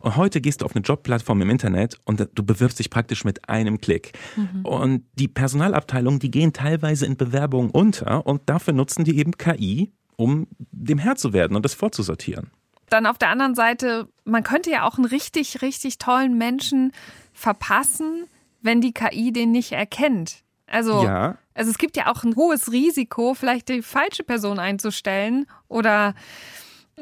Und 0.00 0.16
heute 0.16 0.42
gehst 0.42 0.60
du 0.60 0.66
auf 0.66 0.76
eine 0.76 0.82
Jobplattform 0.82 1.40
im 1.40 1.48
Internet 1.48 1.98
und 2.04 2.28
du 2.34 2.42
bewirbst 2.44 2.78
dich 2.78 2.90
praktisch 2.90 3.24
mit 3.24 3.48
einem 3.48 3.80
Klick. 3.80 4.12
Mhm. 4.36 4.64
Und 4.66 5.04
die 5.14 5.28
Personalabteilungen, 5.28 6.20
die 6.20 6.30
gehen 6.30 6.52
teilweise 6.52 7.06
in 7.06 7.16
Bewerbungen 7.16 7.70
unter 7.70 8.26
und 8.26 8.42
dafür 8.46 8.74
nutzen 8.74 9.04
die 9.04 9.16
eben 9.16 9.32
KI, 9.32 9.92
um 10.16 10.46
dem 10.72 10.98
Herr 10.98 11.16
zu 11.16 11.32
werden 11.32 11.56
und 11.56 11.64
das 11.64 11.72
vorzusortieren 11.72 12.50
dann 12.90 13.06
auf 13.06 13.18
der 13.18 13.30
anderen 13.30 13.54
Seite, 13.54 14.08
man 14.24 14.42
könnte 14.42 14.70
ja 14.70 14.86
auch 14.86 14.96
einen 14.96 15.06
richtig, 15.06 15.62
richtig 15.62 15.98
tollen 15.98 16.36
Menschen 16.38 16.92
verpassen, 17.32 18.24
wenn 18.62 18.80
die 18.80 18.92
KI 18.92 19.32
den 19.32 19.52
nicht 19.52 19.72
erkennt. 19.72 20.42
Also, 20.66 21.04
ja. 21.04 21.36
also 21.54 21.70
es 21.70 21.78
gibt 21.78 21.96
ja 21.96 22.10
auch 22.10 22.24
ein 22.24 22.36
hohes 22.36 22.72
Risiko, 22.72 23.34
vielleicht 23.34 23.68
die 23.68 23.82
falsche 23.82 24.24
Person 24.24 24.58
einzustellen 24.58 25.46
oder 25.68 26.14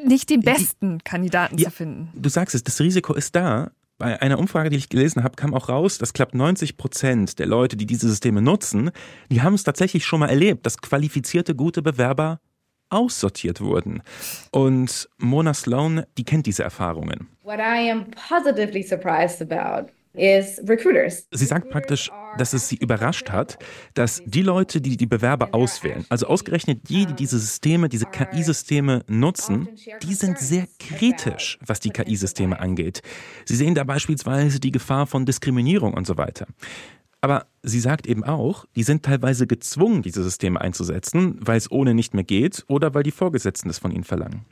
nicht 0.04 0.30
den 0.30 0.40
besten 0.40 0.98
die, 0.98 1.04
Kandidaten 1.04 1.58
ja, 1.58 1.68
zu 1.68 1.76
finden. 1.76 2.10
Du 2.14 2.28
sagst 2.28 2.54
es, 2.54 2.64
das 2.64 2.80
Risiko 2.80 3.14
ist 3.14 3.36
da. 3.36 3.70
Bei 3.98 4.20
einer 4.20 4.38
Umfrage, 4.38 4.70
die 4.70 4.76
ich 4.76 4.88
gelesen 4.88 5.22
habe, 5.22 5.36
kam 5.36 5.54
auch 5.54 5.68
raus, 5.68 5.98
dass 5.98 6.12
knapp 6.12 6.34
90 6.34 6.76
Prozent 6.76 7.38
der 7.38 7.46
Leute, 7.46 7.76
die 7.76 7.86
diese 7.86 8.08
Systeme 8.08 8.42
nutzen, 8.42 8.90
die 9.30 9.42
haben 9.42 9.54
es 9.54 9.62
tatsächlich 9.62 10.04
schon 10.04 10.18
mal 10.18 10.28
erlebt, 10.28 10.66
dass 10.66 10.78
qualifizierte, 10.78 11.54
gute 11.54 11.82
Bewerber 11.82 12.40
aussortiert 12.92 13.60
wurden. 13.60 14.02
Und 14.50 15.08
Mona 15.18 15.54
Sloan, 15.54 16.04
die 16.18 16.24
kennt 16.24 16.46
diese 16.46 16.62
Erfahrungen. 16.62 17.28
What 17.42 17.58
I 17.58 17.90
am 17.90 18.06
positively 18.28 18.82
surprised 18.82 19.42
about 19.42 19.90
Sie 20.14 21.46
sagt 21.46 21.70
praktisch, 21.70 22.10
dass 22.36 22.52
es 22.52 22.68
sie 22.68 22.76
überrascht 22.76 23.30
hat, 23.30 23.58
dass 23.94 24.22
die 24.26 24.42
Leute, 24.42 24.82
die 24.82 24.98
die 24.98 25.06
Bewerber 25.06 25.54
auswählen, 25.54 26.04
also 26.10 26.26
ausgerechnet 26.26 26.90
die, 26.90 27.06
die 27.06 27.14
diese 27.14 27.38
Systeme, 27.38 27.88
diese 27.88 28.04
KI-Systeme 28.04 29.04
nutzen, 29.08 29.68
die 30.02 30.14
sind 30.14 30.38
sehr 30.38 30.66
kritisch, 30.78 31.58
was 31.64 31.80
die 31.80 31.90
KI-Systeme 31.90 32.60
angeht. 32.60 33.00
Sie 33.46 33.56
sehen 33.56 33.74
da 33.74 33.84
beispielsweise 33.84 34.60
die 34.60 34.70
Gefahr 34.70 35.06
von 35.06 35.24
Diskriminierung 35.24 35.94
und 35.94 36.06
so 36.06 36.18
weiter. 36.18 36.46
Aber 37.22 37.46
sie 37.62 37.78
sagt 37.78 38.08
eben 38.08 38.24
auch, 38.24 38.66
die 38.74 38.82
sind 38.82 39.04
teilweise 39.04 39.46
gezwungen, 39.46 40.02
diese 40.02 40.24
Systeme 40.24 40.60
einzusetzen, 40.60 41.38
weil 41.40 41.56
es 41.56 41.70
ohne 41.70 41.94
nicht 41.94 42.14
mehr 42.14 42.24
geht 42.24 42.64
oder 42.66 42.94
weil 42.94 43.04
die 43.04 43.12
Vorgesetzten 43.12 43.68
das 43.68 43.78
von 43.78 43.92
ihnen 43.92 44.02
verlangen. 44.02 44.44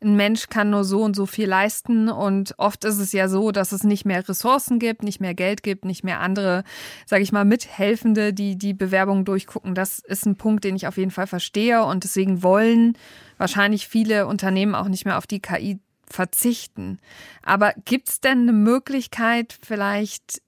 Ein 0.00 0.16
Mensch 0.16 0.48
kann 0.48 0.70
nur 0.70 0.84
so 0.84 1.02
und 1.02 1.14
so 1.14 1.26
viel 1.26 1.46
leisten 1.46 2.08
und 2.08 2.54
oft 2.56 2.84
ist 2.84 2.98
es 3.00 3.12
ja 3.12 3.28
so, 3.28 3.50
dass 3.50 3.72
es 3.72 3.84
nicht 3.84 4.06
mehr 4.06 4.26
Ressourcen 4.26 4.78
gibt, 4.78 5.02
nicht 5.02 5.20
mehr 5.20 5.34
Geld 5.34 5.62
gibt, 5.62 5.84
nicht 5.84 6.04
mehr 6.04 6.20
andere, 6.20 6.64
sage 7.04 7.22
ich 7.22 7.32
mal, 7.32 7.44
Mithelfende, 7.44 8.32
die 8.32 8.56
die 8.56 8.72
Bewerbungen 8.72 9.26
durchgucken. 9.26 9.74
Das 9.74 9.98
ist 9.98 10.24
ein 10.24 10.36
Punkt, 10.36 10.64
den 10.64 10.76
ich 10.76 10.86
auf 10.86 10.96
jeden 10.96 11.10
Fall 11.10 11.26
verstehe 11.26 11.84
und 11.84 12.04
deswegen 12.04 12.42
wollen 12.42 12.96
wahrscheinlich 13.36 13.88
viele 13.88 14.26
Unternehmen 14.26 14.74
auch 14.74 14.88
nicht 14.88 15.04
mehr 15.04 15.18
auf 15.18 15.26
die 15.26 15.40
KI 15.40 15.80
verzichten. 16.08 16.98
Aber 17.42 17.74
gibt 17.84 18.08
es 18.08 18.20
denn 18.20 18.42
eine 18.42 18.52
Möglichkeit, 18.52 19.58
vielleicht 19.60 20.40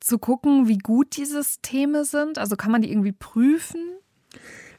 zu 0.00 0.18
gucken, 0.18 0.68
wie 0.68 0.78
gut 0.78 1.16
die 1.16 1.24
Systeme 1.24 2.04
sind? 2.04 2.38
Also 2.38 2.56
kann 2.56 2.72
man 2.72 2.82
die 2.82 2.90
irgendwie 2.90 3.12
prüfen? 3.12 4.00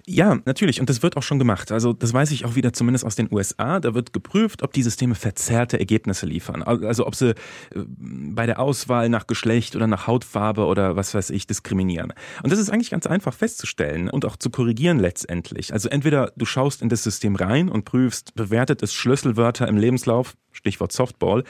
Ja, 0.08 0.40
natürlich. 0.46 0.80
Und 0.80 0.90
das 0.90 1.04
wird 1.04 1.18
auch 1.18 1.24
schon 1.24 1.40
gemacht. 1.40 1.72
Also 1.72 1.94
das 1.94 2.14
weiß 2.14 2.32
ich 2.32 2.46
auch 2.46 2.56
wieder 2.56 2.74
zumindest 2.74 3.06
aus 3.06 3.16
den 3.16 3.32
USA. 3.32 3.80
Da 3.80 3.94
wird 3.94 4.14
geprüft, 4.14 4.64
ob 4.64 4.74
die 4.74 4.84
Systeme 4.84 5.16
verzerrte 5.16 5.80
Ergebnisse 5.80 6.26
liefern. 6.26 6.64
Also 6.64 7.06
ob 7.06 7.16
sie 7.16 7.30
äh, 7.30 7.36
bei 7.74 8.46
der 8.46 8.60
Auswahl 8.60 9.10
nach 9.10 9.28
Geschlecht 9.28 9.76
oder 9.76 9.88
nach 9.88 10.08
Hautfarbe 10.08 10.66
oder 10.66 10.96
was 10.96 11.14
weiß 11.14 11.30
ich 11.30 11.48
diskriminieren. 11.48 12.14
Und 12.44 12.52
das 12.52 12.60
ist 12.60 12.70
eigentlich 12.70 12.90
ganz 12.90 13.08
einfach 13.08 13.34
festzustellen 13.34 14.10
und 14.10 14.26
auch 14.26 14.38
zu 14.38 14.50
korrigieren 14.50 15.00
letztendlich. 15.00 15.74
Also 15.74 15.90
entweder 15.90 16.34
du 16.36 16.46
schaust 16.46 16.82
in 16.82 16.90
das 16.90 17.04
System 17.04 17.36
rein 17.36 17.70
und 17.70 17.86
prüfst, 17.86 18.34
bewertet 18.36 18.82
es 18.84 18.94
Schlüsselwörter 18.94 19.68
im 19.68 19.78
Lebenslauf, 19.78 20.36
Stichwort 20.52 20.92
Softball, 20.92 21.44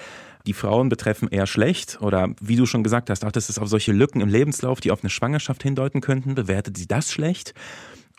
die 0.46 0.54
Frauen 0.54 0.90
betreffen 0.90 1.28
eher 1.30 1.48
schlecht 1.48 2.00
oder 2.02 2.30
wie 2.40 2.56
du 2.56 2.66
schon 2.66 2.84
gesagt 2.84 3.10
hast, 3.10 3.24
achtest 3.24 3.50
es 3.50 3.60
auf 3.60 3.68
solche 3.68 3.92
Lücken 3.92 4.22
im 4.22 4.30
Lebenslauf, 4.30 4.80
die 4.80 4.92
auf 4.92 5.04
eine 5.04 5.10
Schwangerschaft 5.10 5.64
hindeuten 5.64 6.02
könnten, 6.02 6.36
bewertet 6.36 6.78
sie 6.78 6.88
das 6.88 7.12
schlecht? 7.12 7.54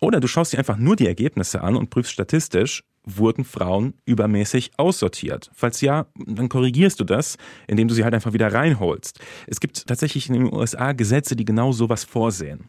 Oder 0.00 0.18
du 0.18 0.26
schaust 0.26 0.52
dir 0.52 0.58
einfach 0.58 0.78
nur 0.78 0.96
die 0.96 1.06
Ergebnisse 1.06 1.62
an 1.62 1.76
und 1.76 1.90
prüfst 1.90 2.12
statistisch, 2.12 2.82
wurden 3.04 3.44
Frauen 3.44 3.94
übermäßig 4.04 4.72
aussortiert? 4.76 5.50
Falls 5.54 5.80
ja, 5.80 6.06
dann 6.26 6.48
korrigierst 6.48 6.98
du 6.98 7.04
das, 7.04 7.36
indem 7.68 7.86
du 7.86 7.94
sie 7.94 8.02
halt 8.02 8.12
einfach 8.12 8.32
wieder 8.32 8.52
reinholst. 8.52 9.20
Es 9.46 9.60
gibt 9.60 9.86
tatsächlich 9.86 10.28
in 10.28 10.34
den 10.34 10.52
USA 10.52 10.90
Gesetze, 10.92 11.36
die 11.36 11.44
genau 11.44 11.70
sowas 11.70 12.02
vorsehen. 12.02 12.68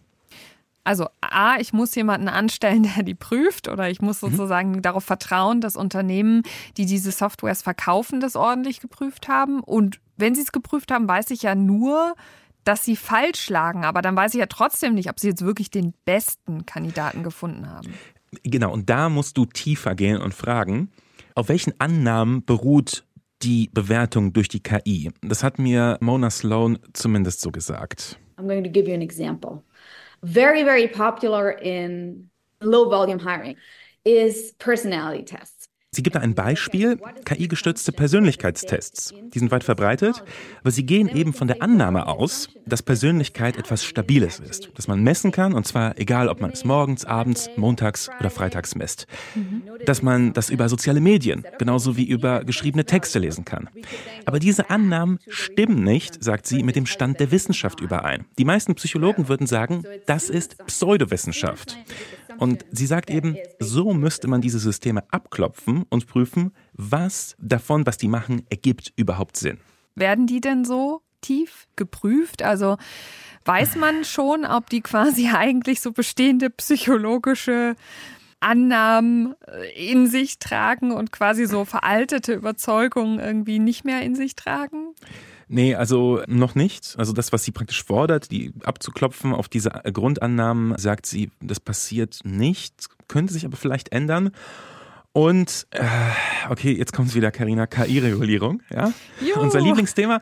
Also 0.83 1.07
A, 1.21 1.57
ich 1.59 1.73
muss 1.73 1.95
jemanden 1.95 2.27
anstellen, 2.27 2.83
der 2.95 3.03
die 3.03 3.15
prüft 3.15 3.67
oder 3.67 3.89
ich 3.89 4.01
muss 4.01 4.21
mhm. 4.21 4.31
sozusagen 4.31 4.71
mhm. 4.71 4.81
darauf 4.81 5.03
vertrauen, 5.03 5.61
dass 5.61 5.75
Unternehmen, 5.75 6.43
die 6.77 6.85
diese 6.85 7.11
Softwares 7.11 7.61
verkaufen, 7.61 8.19
das 8.19 8.35
ordentlich 8.35 8.79
geprüft 8.79 9.27
haben. 9.27 9.61
Und 9.61 9.99
wenn 10.17 10.35
sie 10.35 10.41
es 10.41 10.51
geprüft 10.51 10.91
haben, 10.91 11.07
weiß 11.07 11.31
ich 11.31 11.43
ja 11.43 11.55
nur, 11.55 12.15
dass 12.63 12.85
sie 12.85 12.95
falsch 12.95 13.49
lagen. 13.49 13.83
Aber 13.83 14.01
dann 14.01 14.15
weiß 14.15 14.33
ich 14.33 14.39
ja 14.39 14.45
trotzdem 14.45 14.93
nicht, 14.93 15.09
ob 15.09 15.19
sie 15.19 15.29
jetzt 15.29 15.43
wirklich 15.43 15.69
den 15.69 15.93
besten 16.05 16.65
Kandidaten 16.65 17.23
gefunden 17.23 17.69
haben. 17.69 17.93
Genau, 18.43 18.71
und 18.71 18.89
da 18.89 19.09
musst 19.09 19.37
du 19.37 19.45
tiefer 19.45 19.95
gehen 19.95 20.21
und 20.21 20.33
fragen, 20.33 20.91
auf 21.35 21.49
welchen 21.49 21.79
Annahmen 21.79 22.45
beruht 22.45 23.05
die 23.41 23.69
Bewertung 23.73 24.33
durch 24.33 24.47
die 24.47 24.61
KI? 24.61 25.11
Das 25.21 25.43
hat 25.43 25.59
mir 25.59 25.97
Mona 26.01 26.29
Sloan 26.29 26.79
zumindest 26.93 27.41
so 27.41 27.51
gesagt. 27.51 28.17
I'm 28.37 28.47
going 28.47 28.63
to 28.63 28.69
give 28.69 28.87
you 28.87 28.95
an 28.95 29.01
example. 29.01 29.61
Very, 30.23 30.63
very 30.63 30.87
popular 30.87 31.51
in 31.51 32.29
low 32.61 32.89
volume 32.89 33.19
hiring 33.19 33.57
is 34.05 34.53
personality 34.57 35.23
tests. 35.23 35.62
Sie 35.93 36.01
gibt 36.01 36.17
ein 36.17 36.33
Beispiel, 36.33 36.97
KI-gestützte 37.23 37.91
Persönlichkeitstests. 37.91 39.13
Die 39.31 39.37
sind 39.37 39.51
weit 39.51 39.63
verbreitet, 39.63 40.23
aber 40.61 40.71
sie 40.71 40.87
gehen 40.87 41.07
eben 41.07 41.33
von 41.33 41.47
der 41.47 41.61
Annahme 41.61 42.07
aus, 42.07 42.49
dass 42.65 42.81
Persönlichkeit 42.81 43.57
etwas 43.57 43.85
Stabiles 43.85 44.39
ist, 44.39 44.71
das 44.73 44.87
man 44.87 45.03
messen 45.03 45.31
kann, 45.31 45.53
und 45.53 45.67
zwar 45.67 45.99
egal, 45.99 46.29
ob 46.29 46.41
man 46.41 46.49
es 46.49 46.65
morgens, 46.65 47.05
abends, 47.05 47.47
montags 47.57 48.09
oder 48.19 48.31
freitags 48.31 48.73
misst. 48.73 49.05
Dass 49.85 50.01
man 50.01 50.33
das 50.33 50.49
über 50.49 50.67
soziale 50.67 50.99
Medien, 50.99 51.45
genauso 51.59 51.95
wie 51.95 52.05
über 52.05 52.43
geschriebene 52.43 52.85
Texte 52.85 53.19
lesen 53.19 53.45
kann. 53.45 53.69
Aber 54.25 54.39
diese 54.39 54.71
Annahmen 54.71 55.19
stimmen 55.27 55.83
nicht, 55.83 56.23
sagt 56.23 56.47
sie, 56.47 56.63
mit 56.63 56.75
dem 56.75 56.87
Stand 56.87 57.19
der 57.19 57.29
Wissenschaft 57.29 57.81
überein. 57.81 58.25
Die 58.39 58.45
meisten 58.45 58.73
Psychologen 58.73 59.27
würden 59.27 59.45
sagen, 59.45 59.83
das 60.07 60.31
ist 60.31 60.57
Pseudowissenschaft. 60.65 61.77
Und 62.37 62.65
sie 62.71 62.85
sagt 62.85 63.09
eben, 63.09 63.37
so 63.59 63.93
müsste 63.93 64.27
man 64.27 64.41
diese 64.41 64.59
Systeme 64.59 65.03
abklopfen 65.11 65.82
und 65.89 66.07
prüfen, 66.07 66.53
was 66.73 67.35
davon, 67.39 67.85
was 67.85 67.97
die 67.97 68.07
machen, 68.07 68.45
ergibt 68.49 68.93
überhaupt 68.95 69.37
Sinn. 69.37 69.59
Werden 69.95 70.27
die 70.27 70.41
denn 70.41 70.65
so 70.65 71.01
tief 71.21 71.67
geprüft? 71.75 72.43
Also 72.43 72.77
weiß 73.45 73.75
man 73.75 74.03
schon, 74.03 74.45
ob 74.45 74.69
die 74.69 74.81
quasi 74.81 75.29
eigentlich 75.33 75.81
so 75.81 75.91
bestehende 75.91 76.49
psychologische 76.49 77.75
Annahmen 78.39 79.35
äh, 79.47 79.91
in 79.91 80.07
sich 80.07 80.37
tragen 80.37 80.91
und 80.91 81.11
quasi 81.11 81.45
so 81.45 81.65
veraltete 81.65 82.33
Überzeugungen 82.33 83.19
irgendwie 83.19 83.59
nicht 83.59 83.85
mehr 83.85 84.01
in 84.01 84.15
sich 84.15 84.35
tragen? 84.35 84.93
Nee, 85.47 85.75
also 85.75 86.21
noch 86.27 86.55
nicht. 86.55 86.95
Also 86.97 87.13
das, 87.13 87.31
was 87.31 87.43
sie 87.43 87.51
praktisch 87.51 87.83
fordert, 87.83 88.31
die 88.31 88.53
abzuklopfen 88.63 89.33
auf 89.33 89.47
diese 89.47 89.69
Grundannahmen, 89.69 90.77
sagt 90.77 91.05
sie, 91.05 91.31
das 91.41 91.59
passiert 91.59 92.21
nicht, 92.23 92.87
könnte 93.07 93.33
sich 93.33 93.45
aber 93.45 93.57
vielleicht 93.57 93.91
ändern. 93.91 94.31
Und 95.13 95.67
äh, 95.69 95.83
okay, 96.49 96.73
jetzt 96.73 96.91
kommt 96.91 97.09
es 97.09 97.15
wieder, 97.15 97.29
Karina, 97.29 97.67
KI-Regulierung, 97.67 98.63
ja, 98.73 98.91
Juhu. 99.21 99.41
unser 99.41 99.61
Lieblingsthema. 99.61 100.19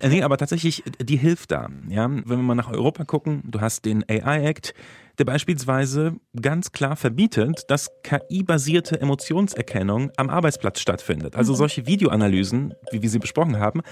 Äh, 0.00 0.08
nee, 0.08 0.22
aber 0.24 0.36
tatsächlich, 0.36 0.82
die 1.00 1.16
hilft 1.16 1.52
da. 1.52 1.68
Ja, 1.88 2.10
wenn 2.10 2.26
wir 2.26 2.36
mal 2.38 2.56
nach 2.56 2.70
Europa 2.70 3.04
gucken, 3.04 3.42
du 3.44 3.60
hast 3.60 3.84
den 3.84 4.04
AI 4.08 4.44
Act, 4.44 4.74
der 5.18 5.26
beispielsweise 5.26 6.16
ganz 6.40 6.72
klar 6.72 6.96
verbietet, 6.96 7.64
dass 7.68 7.88
KI-basierte 8.02 9.00
Emotionserkennung 9.00 10.10
am 10.16 10.28
Arbeitsplatz 10.28 10.80
stattfindet. 10.80 11.36
Also 11.36 11.52
mhm. 11.52 11.58
solche 11.58 11.86
Videoanalysen, 11.86 12.74
wie 12.90 13.00
wir 13.00 13.10
sie 13.10 13.20
besprochen 13.20 13.60
haben, 13.60 13.82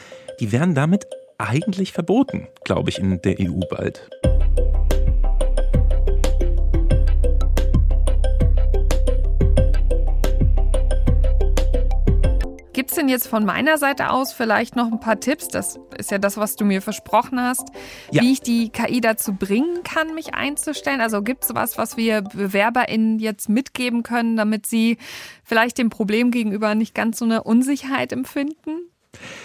die 0.41 0.51
werden 0.51 0.75
damit 0.75 1.07
eigentlich 1.39 1.93
verboten, 1.93 2.49
glaube 2.65 2.91
ich, 2.91 2.99
in 2.99 3.23
der 3.23 3.37
EU 3.39 3.61
bald. 3.71 4.11
Gibt 12.91 12.99
es 12.99 13.03
denn 13.03 13.09
jetzt 13.09 13.29
von 13.29 13.45
meiner 13.45 13.79
Seite 13.79 14.11
aus 14.11 14.33
vielleicht 14.33 14.75
noch 14.75 14.91
ein 14.91 14.99
paar 14.99 15.21
Tipps? 15.21 15.47
Das 15.47 15.79
ist 15.97 16.11
ja 16.11 16.19
das, 16.19 16.37
was 16.39 16.57
du 16.57 16.65
mir 16.65 16.83
versprochen 16.83 17.41
hast, 17.41 17.69
ja. 18.11 18.21
wie 18.21 18.33
ich 18.33 18.41
die 18.41 18.71
KI 18.71 19.01
dazu 19.01 19.33
bringen 19.33 19.85
kann, 19.85 20.13
mich 20.17 20.35
einzustellen. 20.35 21.01
Also 21.01 21.23
gibt 21.23 21.45
es 21.45 21.55
was, 21.55 21.79
was 21.79 21.97
wir 21.97 22.23
BewerberInnen 22.23 23.21
jetzt 23.21 23.49
mitgeben 23.49 24.03
können, 24.03 24.37
damit 24.37 24.67
sie 24.67 24.99
vielleicht 25.45 25.79
dem 25.79 25.89
Problem 25.89 26.33
gegenüber 26.33 26.75
nicht 26.75 26.93
ganz 26.93 27.21
so 27.21 27.25
eine 27.25 27.45
Unsicherheit 27.45 28.11
empfinden? 28.13 28.81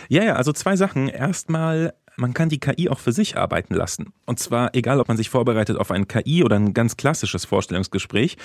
Ja, 0.09 0.23
ja, 0.23 0.33
also 0.33 0.51
zwei 0.51 0.75
Sachen. 0.75 1.07
Erstmal 1.07 1.93
man 2.17 2.33
kann 2.33 2.49
die 2.49 2.59
KI 2.59 2.89
auch 2.89 2.99
für 2.99 3.11
sich 3.11 3.37
arbeiten 3.37 3.73
lassen. 3.73 4.13
Und 4.25 4.39
zwar 4.39 4.73
egal, 4.75 4.99
ob 4.99 5.07
man 5.07 5.17
sich 5.17 5.29
vorbereitet 5.29 5.77
auf 5.77 5.91
ein 5.91 6.07
KI 6.07 6.43
oder 6.43 6.55
ein 6.55 6.73
ganz 6.73 6.97
klassisches 6.97 7.45
Vorstellungsgespräch. 7.45 8.37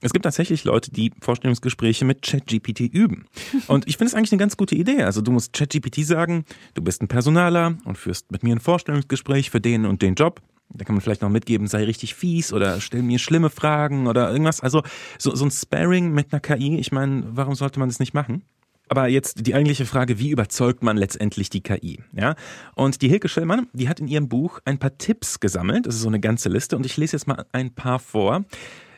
Es 0.00 0.12
gibt 0.12 0.24
tatsächlich 0.24 0.64
Leute, 0.64 0.90
die 0.90 1.12
Vorstellungsgespräche 1.20 2.04
mit 2.04 2.22
ChatGPT 2.22 2.80
üben. 2.80 3.26
Und 3.66 3.88
ich 3.88 3.96
finde 3.96 4.08
es 4.08 4.14
eigentlich 4.14 4.32
eine 4.32 4.38
ganz 4.38 4.56
gute 4.56 4.74
Idee. 4.74 5.02
Also 5.02 5.20
du 5.20 5.32
musst 5.32 5.52
ChatGPT 5.52 6.04
sagen, 6.04 6.44
du 6.74 6.82
bist 6.82 7.02
ein 7.02 7.08
Personaler 7.08 7.76
und 7.84 7.98
führst 7.98 8.30
mit 8.30 8.42
mir 8.42 8.54
ein 8.54 8.60
Vorstellungsgespräch 8.60 9.50
für 9.50 9.60
den 9.60 9.86
und 9.86 10.02
den 10.02 10.14
Job. 10.14 10.40
Da 10.68 10.84
kann 10.84 10.94
man 10.94 11.00
vielleicht 11.00 11.22
noch 11.22 11.30
mitgeben, 11.30 11.68
sei 11.68 11.84
richtig 11.84 12.14
fies 12.14 12.52
oder 12.52 12.80
stell 12.80 13.02
mir 13.02 13.18
schlimme 13.18 13.50
Fragen 13.50 14.06
oder 14.06 14.30
irgendwas. 14.30 14.60
Also 14.60 14.82
so, 15.18 15.34
so 15.34 15.44
ein 15.44 15.50
Sparring 15.50 16.12
mit 16.12 16.32
einer 16.32 16.40
KI, 16.40 16.78
ich 16.78 16.92
meine, 16.92 17.24
warum 17.30 17.54
sollte 17.54 17.78
man 17.78 17.88
das 17.88 18.00
nicht 18.00 18.14
machen? 18.14 18.42
Aber 18.88 19.08
jetzt 19.08 19.46
die 19.46 19.54
eigentliche 19.54 19.84
Frage, 19.84 20.18
wie 20.18 20.30
überzeugt 20.30 20.82
man 20.82 20.96
letztendlich 20.96 21.50
die 21.50 21.60
KI? 21.60 22.00
Ja? 22.12 22.36
Und 22.74 23.02
die 23.02 23.08
Hilke 23.08 23.28
Schellmann, 23.28 23.68
die 23.72 23.88
hat 23.88 24.00
in 24.00 24.06
ihrem 24.06 24.28
Buch 24.28 24.60
ein 24.64 24.78
paar 24.78 24.96
Tipps 24.96 25.40
gesammelt. 25.40 25.86
Das 25.86 25.96
ist 25.96 26.02
so 26.02 26.08
eine 26.08 26.20
ganze 26.20 26.48
Liste 26.48 26.76
und 26.76 26.86
ich 26.86 26.96
lese 26.96 27.16
jetzt 27.16 27.26
mal 27.26 27.44
ein 27.52 27.74
paar 27.74 27.98
vor. 27.98 28.44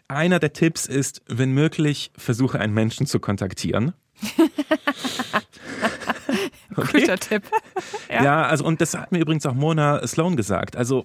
Einer 0.08 0.38
der 0.38 0.52
Tipps 0.52 0.86
ist, 0.86 1.22
wenn 1.26 1.52
möglich, 1.52 2.10
versuche 2.16 2.60
einen 2.60 2.74
Menschen 2.74 3.06
zu 3.06 3.18
kontaktieren. 3.20 3.92
Okay. 6.78 7.00
Guter 7.00 7.18
Tipp. 7.18 7.42
Ja. 8.10 8.24
ja, 8.24 8.42
also 8.44 8.64
und 8.64 8.80
das 8.80 8.94
hat 8.94 9.12
mir 9.12 9.18
übrigens 9.18 9.44
auch 9.44 9.52
Mona 9.52 10.04
Sloan 10.06 10.34
gesagt. 10.34 10.76
Also 10.76 11.04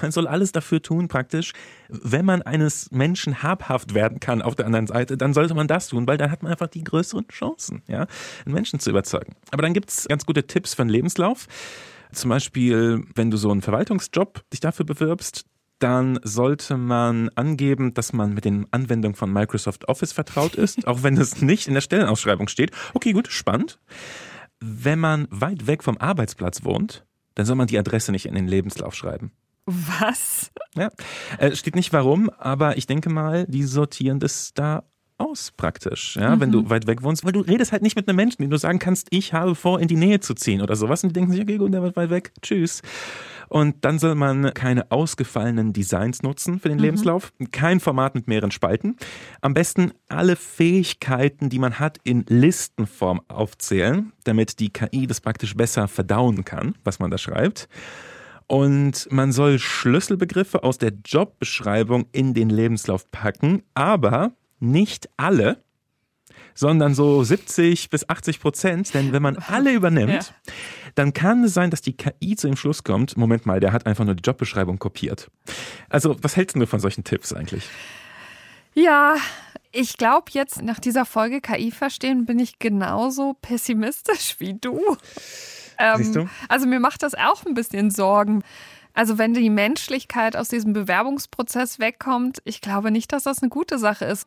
man 0.00 0.12
soll 0.12 0.28
alles 0.28 0.52
dafür 0.52 0.80
tun, 0.80 1.08
praktisch, 1.08 1.52
wenn 1.88 2.24
man 2.24 2.42
eines 2.42 2.92
Menschen 2.92 3.42
habhaft 3.42 3.94
werden 3.94 4.20
kann 4.20 4.42
auf 4.42 4.54
der 4.54 4.66
anderen 4.66 4.86
Seite, 4.86 5.16
dann 5.16 5.34
sollte 5.34 5.54
man 5.54 5.66
das 5.66 5.88
tun, 5.88 6.06
weil 6.06 6.18
dann 6.18 6.30
hat 6.30 6.44
man 6.44 6.52
einfach 6.52 6.68
die 6.68 6.84
größeren 6.84 7.26
Chancen, 7.28 7.82
ja, 7.88 8.06
einen 8.44 8.54
Menschen 8.54 8.78
zu 8.78 8.90
überzeugen. 8.90 9.34
Aber 9.50 9.62
dann 9.62 9.74
gibt 9.74 9.90
es 9.90 10.06
ganz 10.06 10.24
gute 10.24 10.46
Tipps 10.46 10.74
für 10.74 10.82
einen 10.82 10.90
Lebenslauf. 10.90 11.48
Zum 12.12 12.30
Beispiel, 12.30 13.04
wenn 13.16 13.32
du 13.32 13.36
so 13.36 13.50
einen 13.50 13.62
Verwaltungsjob 13.62 14.44
dich 14.52 14.60
dafür 14.60 14.86
bewirbst, 14.86 15.46
dann 15.78 16.18
sollte 16.22 16.76
man 16.76 17.28
angeben, 17.34 17.92
dass 17.92 18.12
man 18.12 18.32
mit 18.32 18.44
den 18.44 18.66
Anwendungen 18.70 19.14
von 19.14 19.32
Microsoft 19.32 19.88
Office 19.88 20.12
vertraut 20.12 20.54
ist, 20.54 20.86
auch 20.86 21.02
wenn 21.02 21.16
es 21.16 21.42
nicht 21.42 21.68
in 21.68 21.74
der 21.74 21.80
Stellenausschreibung 21.80 22.48
steht. 22.48 22.70
Okay, 22.94 23.12
gut, 23.12 23.28
spannend. 23.28 23.78
Wenn 24.60 24.98
man 24.98 25.28
weit 25.30 25.66
weg 25.66 25.84
vom 25.84 25.98
Arbeitsplatz 25.98 26.64
wohnt, 26.64 27.04
dann 27.34 27.46
soll 27.46 27.56
man 27.56 27.66
die 27.66 27.78
Adresse 27.78 28.12
nicht 28.12 28.26
in 28.26 28.34
den 28.34 28.48
Lebenslauf 28.48 28.94
schreiben. 28.94 29.32
Was? 29.66 30.52
Ja, 30.74 30.90
äh, 31.38 31.54
steht 31.56 31.74
nicht 31.74 31.92
warum, 31.92 32.30
aber 32.30 32.76
ich 32.76 32.86
denke 32.86 33.10
mal, 33.10 33.46
die 33.48 33.64
sortieren 33.64 34.20
das 34.20 34.54
da 34.54 34.84
aus 35.18 35.52
praktisch, 35.56 36.16
ja, 36.16 36.36
mhm. 36.36 36.40
wenn 36.40 36.52
du 36.52 36.62
mhm. 36.62 36.70
weit 36.70 36.86
weg 36.86 37.02
wohnst, 37.02 37.24
weil 37.24 37.32
du 37.32 37.40
redest 37.40 37.72
halt 37.72 37.82
nicht 37.82 37.96
mit 37.96 38.08
einem 38.08 38.16
Menschen, 38.16 38.42
den 38.42 38.50
du 38.50 38.58
sagen 38.58 38.78
kannst, 38.78 39.08
ich 39.10 39.32
habe 39.32 39.54
vor, 39.54 39.80
in 39.80 39.88
die 39.88 39.96
Nähe 39.96 40.20
zu 40.20 40.34
ziehen 40.34 40.60
oder 40.60 40.76
sowas 40.76 41.02
und 41.02 41.10
die 41.10 41.14
denken 41.14 41.32
sich, 41.32 41.40
okay, 41.40 41.56
gut, 41.56 41.72
der 41.72 41.82
wird 41.82 41.96
weit 41.96 42.10
weg, 42.10 42.32
tschüss. 42.42 42.82
Und 43.48 43.84
dann 43.84 43.98
soll 43.98 44.14
man 44.16 44.52
keine 44.54 44.90
ausgefallenen 44.90 45.72
Designs 45.72 46.22
nutzen 46.22 46.58
für 46.58 46.68
den 46.68 46.78
mhm. 46.78 46.84
Lebenslauf, 46.84 47.32
kein 47.52 47.80
Format 47.80 48.14
mit 48.14 48.26
mehreren 48.26 48.50
Spalten. 48.50 48.96
Am 49.40 49.54
besten 49.54 49.92
alle 50.08 50.36
Fähigkeiten, 50.36 51.48
die 51.48 51.58
man 51.58 51.78
hat, 51.78 51.98
in 52.02 52.24
Listenform 52.28 53.20
aufzählen, 53.28 54.12
damit 54.24 54.58
die 54.58 54.70
KI 54.70 55.06
das 55.06 55.20
praktisch 55.20 55.54
besser 55.54 55.88
verdauen 55.88 56.44
kann, 56.44 56.74
was 56.84 56.98
man 56.98 57.10
da 57.10 57.18
schreibt. 57.18 57.68
Und 58.48 59.08
man 59.10 59.32
soll 59.32 59.58
Schlüsselbegriffe 59.58 60.62
aus 60.62 60.78
der 60.78 60.92
Jobbeschreibung 61.04 62.06
in 62.12 62.32
den 62.32 62.48
Lebenslauf 62.48 63.10
packen, 63.10 63.62
aber 63.74 64.32
nicht 64.60 65.08
alle, 65.16 65.62
sondern 66.54 66.94
so 66.94 67.22
70 67.22 67.90
bis 67.90 68.08
80 68.08 68.40
Prozent. 68.40 68.94
Denn 68.94 69.12
wenn 69.12 69.22
man 69.22 69.36
alle 69.36 69.72
übernimmt, 69.72 70.12
ja. 70.12 70.52
dann 70.94 71.12
kann 71.12 71.44
es 71.44 71.54
sein, 71.54 71.70
dass 71.70 71.82
die 71.82 71.96
KI 71.96 72.36
zu 72.36 72.48
dem 72.48 72.56
Schluss 72.56 72.84
kommt, 72.84 73.16
Moment 73.16 73.46
mal, 73.46 73.60
der 73.60 73.72
hat 73.72 73.86
einfach 73.86 74.04
nur 74.04 74.14
die 74.14 74.22
Jobbeschreibung 74.22 74.78
kopiert. 74.78 75.30
Also 75.88 76.16
was 76.22 76.36
hältst 76.36 76.56
du 76.56 76.66
von 76.66 76.80
solchen 76.80 77.04
Tipps 77.04 77.32
eigentlich? 77.32 77.68
Ja, 78.74 79.16
ich 79.72 79.96
glaube 79.96 80.26
jetzt 80.32 80.62
nach 80.62 80.80
dieser 80.80 81.04
Folge 81.04 81.40
KI 81.40 81.70
verstehen 81.70 82.24
bin 82.26 82.38
ich 82.38 82.58
genauso 82.58 83.34
pessimistisch 83.40 84.36
wie 84.38 84.54
du. 84.54 84.80
Ähm, 85.78 85.96
Siehst 85.98 86.16
du? 86.16 86.28
Also 86.48 86.66
mir 86.66 86.80
macht 86.80 87.02
das 87.02 87.14
auch 87.14 87.44
ein 87.44 87.54
bisschen 87.54 87.90
Sorgen. 87.90 88.42
Also 88.96 89.18
wenn 89.18 89.34
die 89.34 89.50
Menschlichkeit 89.50 90.36
aus 90.36 90.48
diesem 90.48 90.72
Bewerbungsprozess 90.72 91.78
wegkommt, 91.78 92.38
ich 92.44 92.62
glaube 92.62 92.90
nicht, 92.90 93.12
dass 93.12 93.24
das 93.24 93.42
eine 93.42 93.50
gute 93.50 93.78
Sache 93.78 94.06
ist. 94.06 94.26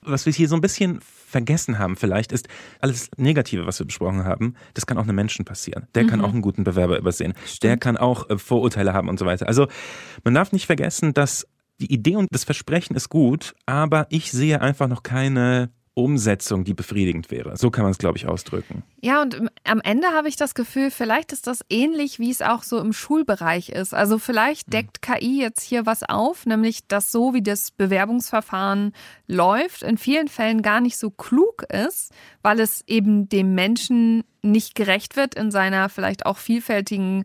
was 0.00 0.24
wir 0.24 0.32
hier 0.32 0.48
so 0.48 0.54
ein 0.54 0.62
bisschen 0.62 1.00
vergessen 1.02 1.78
haben 1.78 1.96
vielleicht, 1.96 2.32
ist 2.32 2.48
alles 2.80 3.10
Negative, 3.18 3.66
was 3.66 3.78
wir 3.78 3.86
besprochen 3.86 4.24
haben, 4.24 4.54
das 4.72 4.86
kann 4.86 4.96
auch 4.96 5.02
einem 5.02 5.16
Menschen 5.16 5.44
passieren. 5.44 5.86
Der 5.94 6.04
mhm. 6.04 6.08
kann 6.08 6.20
auch 6.22 6.32
einen 6.32 6.40
guten 6.40 6.64
Bewerber 6.64 6.98
übersehen. 6.98 7.34
Stimmt. 7.44 7.64
Der 7.64 7.76
kann 7.76 7.96
auch 7.98 8.30
äh, 8.30 8.38
Vorurteile 8.38 8.94
haben 8.94 9.10
und 9.10 9.18
so 9.18 9.26
weiter. 9.26 9.46
Also 9.46 9.68
man 10.24 10.32
darf 10.32 10.52
nicht 10.52 10.64
vergessen, 10.64 11.12
dass 11.12 11.46
die 11.78 11.92
Idee 11.92 12.16
und 12.16 12.28
das 12.32 12.44
Versprechen 12.44 12.96
ist 12.96 13.10
gut, 13.10 13.54
aber 13.66 14.06
ich 14.08 14.32
sehe 14.32 14.62
einfach 14.62 14.88
noch 14.88 15.02
keine 15.02 15.70
Umsetzung, 15.92 16.64
die 16.64 16.74
befriedigend 16.74 17.30
wäre. 17.30 17.56
So 17.56 17.70
kann 17.70 17.82
man 17.82 17.90
es, 17.90 17.98
glaube 17.98 18.16
ich, 18.16 18.26
ausdrücken. 18.26 18.84
Ja, 19.00 19.22
und 19.22 19.40
am 19.62 19.80
Ende 19.80 20.08
habe 20.08 20.28
ich 20.28 20.34
das 20.34 20.54
Gefühl, 20.54 20.90
vielleicht 20.90 21.32
ist 21.32 21.46
das 21.46 21.60
ähnlich, 21.70 22.18
wie 22.18 22.30
es 22.30 22.42
auch 22.42 22.64
so 22.64 22.80
im 22.80 22.92
Schulbereich 22.92 23.68
ist. 23.68 23.94
Also 23.94 24.18
vielleicht 24.18 24.68
mhm. 24.68 24.72
deckt 24.72 25.02
KI 25.02 25.40
jetzt 25.40 25.62
hier 25.62 25.86
was 25.86 26.02
auf, 26.02 26.46
nämlich 26.46 26.86
dass 26.88 27.12
so 27.12 27.32
wie 27.32 27.42
das 27.42 27.70
Bewerbungsverfahren 27.70 28.92
läuft, 29.28 29.84
in 29.84 29.98
vielen 29.98 30.26
Fällen 30.26 30.62
gar 30.62 30.80
nicht 30.80 30.98
so 30.98 31.10
klug 31.10 31.62
ist, 31.72 32.12
weil 32.42 32.58
es 32.58 32.82
eben 32.88 33.28
dem 33.28 33.54
Menschen 33.54 34.24
nicht 34.42 34.74
gerecht 34.74 35.16
wird 35.16 35.34
in 35.34 35.50
seiner 35.52 35.88
vielleicht 35.88 36.26
auch 36.26 36.38
vielfältigen 36.38 37.24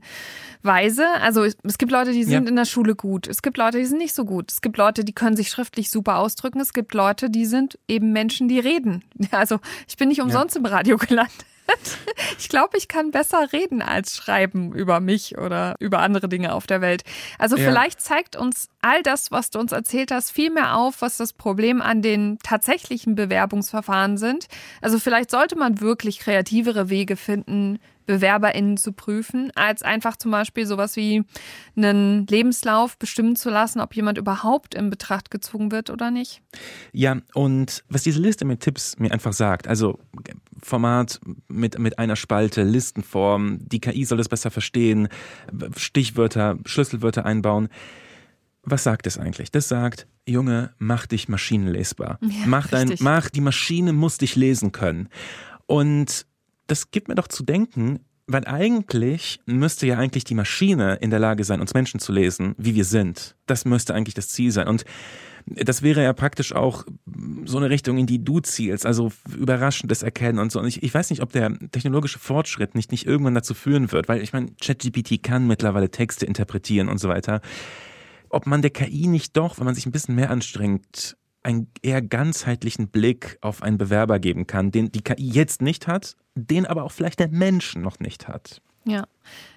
Weise. 0.62 1.07
Also 1.21 1.43
es 1.43 1.77
gibt 1.77 1.91
Leute, 1.91 2.12
die 2.12 2.23
sind 2.23 2.43
ja. 2.43 2.49
in 2.49 2.55
der 2.55 2.65
Schule 2.65 2.95
gut. 2.95 3.27
Es 3.27 3.41
gibt 3.41 3.57
Leute, 3.57 3.79
die 3.79 3.86
sind 3.86 3.97
nicht 3.97 4.13
so 4.13 4.25
gut. 4.25 4.51
Es 4.51 4.62
gibt 4.62 4.77
Leute, 4.77 5.03
die 5.03 5.13
können 5.13 5.36
sich 5.36 5.49
schriftlich 5.49 5.89
super 5.89 6.17
ausdrücken. 6.17 6.59
Es 6.59 6.73
gibt 6.73 6.93
Leute, 6.93 7.31
die 7.31 7.45
sind 7.45 7.79
eben 7.88 8.12
Menschen, 8.12 8.47
die 8.47 8.59
reden. 8.59 9.03
Also 9.31 9.59
ich 9.88 9.97
bin 9.97 10.09
nicht 10.09 10.21
umsonst 10.21 10.55
ja. 10.55 10.59
im 10.59 10.65
Radio 10.65 10.97
gelandet. 10.97 11.45
Ich 12.39 12.49
glaube, 12.49 12.78
ich 12.78 12.88
kann 12.88 13.12
besser 13.12 13.52
reden 13.54 13.82
als 13.82 14.15
schreiben 14.15 14.73
über 14.73 14.99
mich 14.99 15.38
oder 15.38 15.76
über 15.80 15.99
andere 15.99 16.28
Dinge 16.28 16.54
auf 16.54 16.67
der 16.67 16.82
Welt. 16.82 17.04
Also 17.39 17.56
ja. 17.56 17.63
vielleicht 17.63 18.02
zeigt 18.02 18.36
uns 18.36 18.69
all 18.82 19.02
das, 19.02 19.32
was 19.32 19.49
du 19.49 19.60
uns 19.60 19.71
erzählt 19.71 20.12
hast, 20.12 20.32
viel 20.32 20.52
mehr 20.52 20.76
auf, 20.76 21.02
was 21.02 21.17
das 21.17 21.34
Problem 21.34 21.82
an 21.82 22.02
den 22.02 22.39
tatsächlichen 22.39 23.15
Bewerbungsverfahren 23.15 24.17
sind. 24.17 24.47
Also 24.82 24.99
vielleicht 24.99 25.32
sollte 25.32 25.58
man 25.58 25.80
wirklich 25.80 26.19
kreativere 26.19 26.89
Wege 26.89 27.15
finden, 27.15 27.80
BewerberInnen 28.06 28.78
zu 28.78 28.94
prüfen, 28.94 29.52
als 29.56 29.82
einfach 29.82 30.18
zum 30.18 30.32
Beispiel 30.32 30.66
sowas 30.66 30.96
wie 30.96 31.24
einen 31.76 32.28
Lebenslauf 32.28 32.98
bestimmen 32.98 33.36
zu 33.36 33.50
lassen, 33.50 33.80
ob 33.80 33.96
jemand 33.96 34.18
überhaupt 34.18 34.76
in 34.76 34.89
Betracht 34.89 35.32
gezogen 35.32 35.72
wird 35.72 35.89
oder 35.89 36.12
nicht. 36.12 36.42
Ja, 36.92 37.18
und 37.34 37.84
was 37.89 38.04
diese 38.04 38.20
Liste 38.20 38.46
mit 38.46 38.62
Tipps 38.62 38.98
mir 39.00 39.12
einfach 39.12 39.34
sagt, 39.34 39.68
also 39.68 40.00
Format 40.62 41.20
mit, 41.48 41.78
mit 41.80 42.00
einer 42.00 42.16
Spalte, 42.16 42.63
Listenform, 42.63 43.60
die 43.62 43.80
KI 43.80 44.06
soll 44.06 44.20
es 44.20 44.30
besser 44.30 44.52
verstehen, 44.52 45.08
Stichwörter, 45.76 46.58
Schlüsselwörter 46.66 47.26
einbauen. 47.26 47.70
Was 48.63 48.84
sagt 48.84 49.08
es 49.08 49.18
eigentlich? 49.18 49.52
Das 49.52 49.68
sagt, 49.68 50.08
Junge, 50.26 50.72
mach 50.78 51.06
dich 51.06 51.28
maschinenlesbar. 51.28 52.18
Ja, 52.22 52.46
mach, 52.46 52.68
dein, 52.68 52.96
mach, 53.00 53.30
die 53.30 53.42
Maschine 53.42 53.92
muss 53.92 54.18
dich 54.18 54.38
lesen 54.38 54.72
können. 54.72 55.10
Und 55.66 56.26
das 56.67 56.91
gibt 56.91 57.08
mir 57.08 57.15
doch 57.15 57.28
zu 57.28 57.43
denken, 57.43 57.99
weil 58.26 58.47
eigentlich 58.47 59.39
müsste 59.45 59.86
ja 59.86 59.97
eigentlich 59.97 60.23
die 60.23 60.36
Maschine 60.36 60.95
in 60.95 61.10
der 61.10 61.19
Lage 61.19 61.43
sein, 61.43 61.60
uns 61.60 61.73
Menschen 61.73 61.99
zu 61.99 62.12
lesen, 62.12 62.56
wie 62.58 62.73
wir 62.76 62.86
sind. 62.86 63.36
Das 63.45 63.65
müsste 63.65 63.93
eigentlich 63.93 64.13
das 64.13 64.30
Ziel 64.30 64.52
sein. 64.52 64.67
Und 64.67 64.86
das 65.45 65.82
wäre 65.82 66.04
ja 66.04 66.13
praktisch 66.13 66.54
auch 66.54 66.86
so 67.45 67.58
eine 67.58 67.69
Richtung, 67.69 67.97
in 67.97 68.06
die 68.06 68.23
du 68.23 68.39
zielst, 68.39 68.86
also 68.86 69.12
überraschendes 69.38 70.02
Erkennen 70.04 70.39
und 70.39 70.54
so. 70.54 70.60
Und 70.60 70.67
ich, 70.67 70.84
ich 70.84 70.93
weiß 70.93 71.10
nicht, 71.10 71.21
ob 71.21 71.34
der 71.34 71.58
technologische 71.71 72.19
Fortschritt 72.19 72.76
nicht, 72.76 72.91
nicht 72.91 73.06
irgendwann 73.06 73.36
dazu 73.36 73.54
führen 73.54 73.91
wird, 73.91 74.08
weil 74.08 74.21
ich 74.21 74.32
meine, 74.32 74.52
ChatGPT 74.62 75.21
kann 75.21 75.45
mittlerweile 75.45 75.91
Texte 75.91 76.26
interpretieren 76.26 76.88
und 76.88 76.99
so 76.99 77.10
weiter. 77.10 77.41
Ob 78.30 78.47
man 78.47 78.62
der 78.62 78.71
KI 78.71 79.08
nicht 79.08 79.36
doch, 79.36 79.60
wenn 79.60 79.65
man 79.65 79.76
sich 79.76 79.86
ein 79.86 79.91
bisschen 79.91 80.15
mehr 80.15 80.32
anstrengt, 80.32 81.17
einen 81.43 81.67
eher 81.82 82.01
ganzheitlichen 82.01 82.88
Blick 82.88 83.38
auf 83.41 83.62
einen 83.62 83.77
Bewerber 83.77 84.19
geben 84.19 84.47
kann, 84.47 84.71
den 84.71 84.91
die 84.91 85.01
KI 85.01 85.29
jetzt 85.29 85.62
nicht 85.62 85.88
hat, 85.88 86.15
den 86.36 86.65
aber 86.65 86.84
auch 86.84 86.91
vielleicht 86.91 87.19
der 87.19 87.29
Mensch 87.29 87.75
noch 87.75 87.99
nicht 87.99 88.27
hat. 88.27 88.62
Ja. 88.86 89.06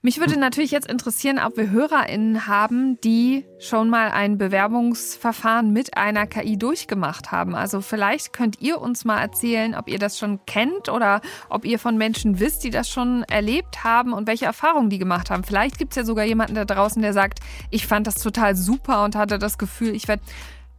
Mich 0.02 0.20
würde 0.20 0.38
natürlich 0.38 0.70
jetzt 0.70 0.88
interessieren, 0.88 1.40
ob 1.44 1.56
wir 1.56 1.70
HörerInnen 1.70 2.46
haben, 2.46 3.00
die 3.00 3.44
schon 3.58 3.90
mal 3.90 4.12
ein 4.12 4.38
Bewerbungsverfahren 4.38 5.72
mit 5.72 5.96
einer 5.96 6.28
KI 6.28 6.56
durchgemacht 6.56 7.32
haben. 7.32 7.56
Also 7.56 7.80
vielleicht 7.80 8.32
könnt 8.32 8.60
ihr 8.60 8.80
uns 8.80 9.04
mal 9.04 9.20
erzählen, 9.20 9.74
ob 9.74 9.88
ihr 9.88 9.98
das 9.98 10.16
schon 10.16 10.38
kennt 10.46 10.88
oder 10.88 11.20
ob 11.48 11.64
ihr 11.64 11.80
von 11.80 11.96
Menschen 11.98 12.38
wisst, 12.38 12.62
die 12.62 12.70
das 12.70 12.88
schon 12.88 13.24
erlebt 13.24 13.82
haben 13.82 14.12
und 14.12 14.28
welche 14.28 14.44
Erfahrungen 14.44 14.90
die 14.90 14.98
gemacht 14.98 15.30
haben. 15.30 15.42
Vielleicht 15.42 15.76
gibt 15.76 15.92
es 15.92 15.96
ja 15.96 16.04
sogar 16.04 16.24
jemanden 16.24 16.54
da 16.54 16.64
draußen, 16.64 17.02
der 17.02 17.12
sagt, 17.12 17.40
ich 17.70 17.88
fand 17.88 18.06
das 18.06 18.14
total 18.14 18.54
super 18.54 19.02
und 19.02 19.16
hatte 19.16 19.40
das 19.40 19.58
Gefühl, 19.58 19.96
ich 19.96 20.06
werde 20.06 20.22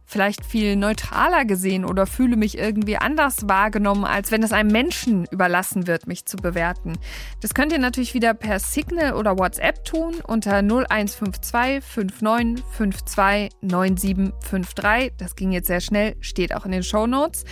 vielleicht 0.08 0.44
viel 0.44 0.74
neutraler 0.74 1.44
gesehen 1.44 1.84
oder 1.84 2.06
fühle 2.06 2.36
mich 2.36 2.58
irgendwie 2.58 2.96
anders 2.96 3.48
wahrgenommen, 3.48 4.04
als 4.04 4.32
wenn 4.32 4.42
es 4.42 4.52
einem 4.52 4.72
Menschen 4.72 5.26
überlassen 5.30 5.86
wird, 5.86 6.06
mich 6.06 6.24
zu 6.24 6.38
bewerten. 6.38 6.94
Das 7.40 7.52
könnt 7.54 7.72
ihr 7.72 7.78
natürlich 7.78 8.14
wieder 8.14 8.32
per 8.34 8.58
Signal 8.58 9.14
oder 9.14 9.38
WhatsApp 9.38 9.84
tun 9.84 10.14
unter 10.26 10.62
0152 10.62 11.84
5952 11.84 13.50
9753. 13.60 15.12
Das 15.18 15.36
ging 15.36 15.52
jetzt 15.52 15.66
sehr 15.66 15.80
schnell, 15.80 16.16
steht 16.20 16.54
auch 16.54 16.64
in 16.64 16.72
den 16.72 16.82
Show 16.82 17.06
Notes. 17.06 17.44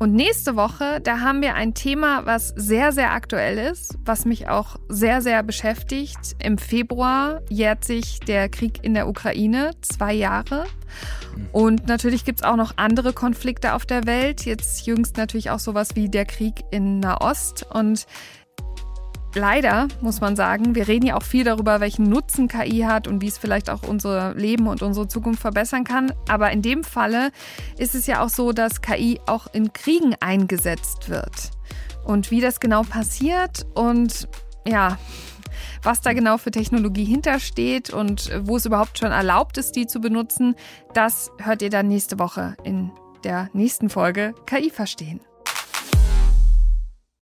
Und 0.00 0.14
nächste 0.14 0.56
Woche, 0.56 0.98
da 1.02 1.20
haben 1.20 1.42
wir 1.42 1.54
ein 1.56 1.74
Thema, 1.74 2.24
was 2.24 2.54
sehr, 2.56 2.90
sehr 2.90 3.12
aktuell 3.12 3.58
ist, 3.58 3.98
was 4.02 4.24
mich 4.24 4.48
auch 4.48 4.76
sehr, 4.88 5.20
sehr 5.20 5.42
beschäftigt. 5.42 6.36
Im 6.42 6.56
Februar 6.56 7.42
jährt 7.50 7.84
sich 7.84 8.18
der 8.20 8.48
Krieg 8.48 8.82
in 8.82 8.94
der 8.94 9.08
Ukraine, 9.08 9.72
zwei 9.82 10.14
Jahre. 10.14 10.64
Und 11.52 11.86
natürlich 11.86 12.24
gibt 12.24 12.40
es 12.40 12.46
auch 12.46 12.56
noch 12.56 12.78
andere 12.78 13.12
Konflikte 13.12 13.74
auf 13.74 13.84
der 13.84 14.06
Welt. 14.06 14.46
Jetzt 14.46 14.86
jüngst 14.86 15.18
natürlich 15.18 15.50
auch 15.50 15.58
sowas 15.58 15.90
wie 15.96 16.08
der 16.08 16.24
Krieg 16.24 16.54
in 16.70 17.00
Nahost. 17.00 17.66
Und 17.70 18.06
Leider 19.34 19.86
muss 20.00 20.20
man 20.20 20.34
sagen, 20.34 20.74
wir 20.74 20.88
reden 20.88 21.06
ja 21.06 21.16
auch 21.16 21.22
viel 21.22 21.44
darüber, 21.44 21.78
welchen 21.80 22.04
Nutzen 22.04 22.48
KI 22.48 22.80
hat 22.80 23.06
und 23.06 23.22
wie 23.22 23.28
es 23.28 23.38
vielleicht 23.38 23.70
auch 23.70 23.84
unser 23.84 24.34
Leben 24.34 24.66
und 24.66 24.82
unsere 24.82 25.06
Zukunft 25.06 25.40
verbessern 25.40 25.84
kann. 25.84 26.12
Aber 26.28 26.50
in 26.50 26.62
dem 26.62 26.82
Falle 26.82 27.30
ist 27.78 27.94
es 27.94 28.08
ja 28.08 28.24
auch 28.24 28.28
so, 28.28 28.52
dass 28.52 28.82
KI 28.82 29.20
auch 29.26 29.46
in 29.52 29.72
Kriegen 29.72 30.16
eingesetzt 30.18 31.08
wird. 31.08 31.52
Und 32.04 32.32
wie 32.32 32.40
das 32.40 32.58
genau 32.58 32.82
passiert 32.82 33.66
und 33.74 34.26
ja, 34.66 34.98
was 35.82 36.00
da 36.00 36.12
genau 36.12 36.36
für 36.36 36.50
Technologie 36.50 37.04
hintersteht 37.04 37.90
und 37.90 38.30
wo 38.42 38.56
es 38.56 38.66
überhaupt 38.66 38.98
schon 38.98 39.12
erlaubt 39.12 39.58
ist, 39.58 39.76
die 39.76 39.86
zu 39.86 40.00
benutzen, 40.00 40.56
das 40.92 41.30
hört 41.38 41.62
ihr 41.62 41.70
dann 41.70 41.88
nächste 41.88 42.18
Woche 42.18 42.56
in 42.64 42.90
der 43.22 43.48
nächsten 43.52 43.90
Folge 43.90 44.34
KI 44.46 44.70
verstehen. 44.70 45.20